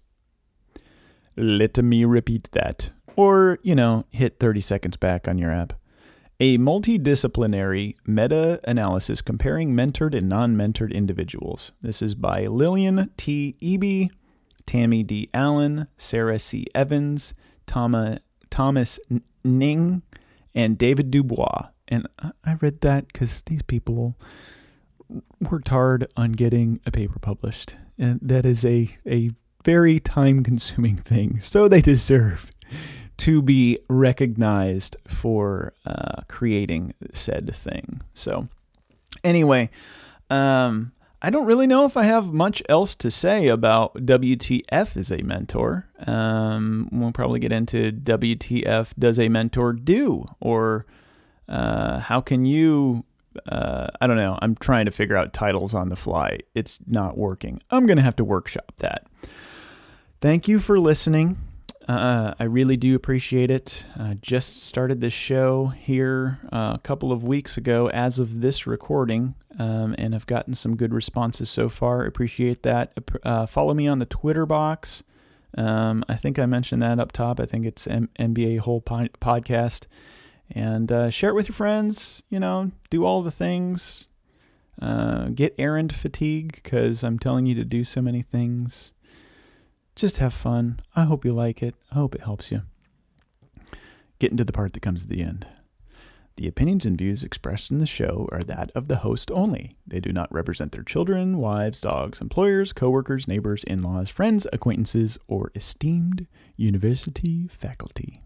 Let 1.35 1.77
me 1.77 2.05
repeat 2.05 2.49
that. 2.51 2.91
Or, 3.15 3.57
you 3.63 3.73
know, 3.73 4.05
hit 4.11 4.39
30 4.39 4.61
seconds 4.61 4.97
back 4.97 5.27
on 5.27 5.39
your 5.39 5.51
app. 5.51 5.73
A 6.39 6.57
multidisciplinary 6.57 7.95
meta 8.05 8.59
analysis 8.65 9.21
comparing 9.21 9.73
mentored 9.73 10.13
and 10.13 10.29
non 10.29 10.55
mentored 10.55 10.93
individuals. 10.93 11.71
This 11.81 12.01
is 12.01 12.13
by 12.13 12.45
Lillian 12.45 13.09
T. 13.17 13.55
Eby 13.61 14.11
Tammy 14.65 15.03
D. 15.03 15.29
Allen, 15.33 15.87
Sarah 15.97 16.39
C. 16.39 16.65
Evans, 16.73 17.33
Thomas, 17.65 18.19
Thomas 18.49 18.99
Ning, 19.43 20.01
and 20.53 20.77
David 20.77 21.11
Dubois. 21.11 21.67
And 21.87 22.07
I 22.43 22.53
read 22.61 22.81
that 22.81 23.07
because 23.07 23.41
these 23.43 23.61
people 23.61 24.15
worked 25.39 25.67
hard 25.67 26.07
on 26.17 26.31
getting 26.31 26.79
a 26.85 26.91
paper 26.91 27.19
published. 27.19 27.75
And 27.97 28.19
that 28.21 28.45
is 28.45 28.65
a, 28.65 28.97
a 29.05 29.31
very 29.63 29.99
time 29.99 30.43
consuming 30.43 30.95
thing. 30.95 31.39
So 31.41 31.67
they 31.67 31.81
deserve 31.81 32.51
to 33.17 33.41
be 33.41 33.77
recognized 33.89 34.97
for 35.07 35.73
uh, 35.85 36.21
creating 36.27 36.93
said 37.13 37.53
thing. 37.55 38.01
So, 38.13 38.49
anyway, 39.23 39.69
um, 40.29 40.91
I 41.25 41.31
don't 41.31 41.47
really 41.47 41.65
know 41.65 41.87
if 41.87 41.97
I 41.97 42.03
have 42.03 42.33
much 42.33 42.61
else 42.69 42.93
to 42.93 43.09
say 43.09 43.47
about 43.47 43.95
WTF 43.95 44.95
as 44.95 45.11
a 45.11 45.23
mentor. 45.23 45.89
Um, 46.05 46.87
we'll 46.91 47.13
probably 47.13 47.39
get 47.39 47.51
into 47.51 47.91
WTF 47.91 48.93
does 48.99 49.19
a 49.19 49.27
mentor 49.27 49.73
do, 49.73 50.27
or 50.39 50.85
uh, 51.49 51.97
how 51.97 52.21
can 52.21 52.45
you? 52.45 53.05
Uh, 53.49 53.87
I 53.99 54.05
don't 54.05 54.17
know. 54.17 54.37
I'm 54.39 54.53
trying 54.53 54.85
to 54.85 54.91
figure 54.91 55.17
out 55.17 55.33
titles 55.33 55.73
on 55.73 55.89
the 55.89 55.95
fly. 55.95 56.41
It's 56.53 56.79
not 56.85 57.17
working. 57.17 57.59
I'm 57.71 57.87
going 57.87 57.97
to 57.97 58.03
have 58.03 58.15
to 58.17 58.23
workshop 58.23 58.73
that. 58.77 59.07
Thank 60.21 60.47
you 60.47 60.59
for 60.59 60.79
listening. 60.79 61.39
Uh, 61.87 62.33
I 62.39 62.45
really 62.45 62.77
do 62.77 62.95
appreciate 62.95 63.51
it. 63.51 63.85
Uh, 63.99 64.15
just 64.15 64.63
started 64.63 65.01
this 65.01 65.13
show 65.13 65.67
here 65.67 66.39
uh, 66.51 66.71
a 66.75 66.79
couple 66.79 67.11
of 67.11 67.23
weeks 67.23 67.57
ago 67.57 67.89
as 67.89 68.17
of 68.17 68.41
this 68.41 68.65
recording, 68.65 69.35
um, 69.59 69.93
and 69.97 70.13
have 70.13 70.25
gotten 70.25 70.55
some 70.55 70.75
good 70.75 70.93
responses 70.93 71.49
so 71.49 71.69
far. 71.69 72.03
Appreciate 72.05 72.63
that. 72.63 72.93
Uh, 73.23 73.45
follow 73.45 73.75
me 73.75 73.87
on 73.87 73.99
the 73.99 74.05
Twitter 74.07 74.47
box. 74.47 75.03
Um, 75.57 76.03
I 76.09 76.15
think 76.15 76.39
I 76.39 76.47
mentioned 76.47 76.81
that 76.81 76.99
up 76.99 77.11
top. 77.11 77.39
I 77.39 77.45
think 77.45 77.65
it's 77.65 77.85
M- 77.85 78.09
MBA 78.19 78.59
Whole 78.59 78.81
po- 78.81 79.07
Podcast. 79.21 79.85
And 80.49 80.91
uh, 80.91 81.09
share 81.11 81.29
it 81.29 81.35
with 81.35 81.47
your 81.47 81.55
friends. 81.55 82.23
You 82.29 82.39
know, 82.39 82.71
do 82.89 83.05
all 83.05 83.21
the 83.21 83.31
things. 83.31 84.07
Uh, 84.81 85.29
get 85.29 85.55
errand 85.57 85.95
fatigue 85.95 86.59
because 86.63 87.03
I'm 87.03 87.19
telling 87.19 87.45
you 87.45 87.55
to 87.55 87.63
do 87.63 87.83
so 87.83 88.01
many 88.01 88.21
things 88.21 88.91
just 89.95 90.17
have 90.17 90.33
fun. 90.33 90.81
I 90.95 91.03
hope 91.03 91.25
you 91.25 91.33
like 91.33 91.63
it. 91.63 91.75
I 91.91 91.95
hope 91.95 92.15
it 92.15 92.23
helps 92.23 92.51
you. 92.51 92.63
Getting 94.19 94.37
to 94.37 94.43
the 94.43 94.53
part 94.53 94.73
that 94.73 94.81
comes 94.81 95.03
at 95.03 95.09
the 95.09 95.21
end. 95.21 95.47
The 96.37 96.47
opinions 96.49 96.85
and 96.85 96.97
views 96.97 97.23
expressed 97.23 97.71
in 97.71 97.77
the 97.77 97.85
show 97.85 98.27
are 98.33 98.43
that 98.43 98.69
of 98.75 98.89
the 98.89 98.97
host 98.97 99.31
only. 99.31 99.77
They 99.87 100.01
do 100.01 100.11
not 100.11 100.31
represent 100.33 100.73
their 100.73 100.83
children, 100.83 101.37
wives, 101.37 101.79
dogs, 101.79 102.19
employers, 102.19 102.73
coworkers, 102.73 103.25
neighbors, 103.25 103.63
in 103.63 103.81
laws, 103.81 104.09
friends, 104.09 104.45
acquaintances, 104.51 105.17
or 105.29 105.51
esteemed 105.55 106.27
university 106.57 107.47
faculty. 107.47 108.24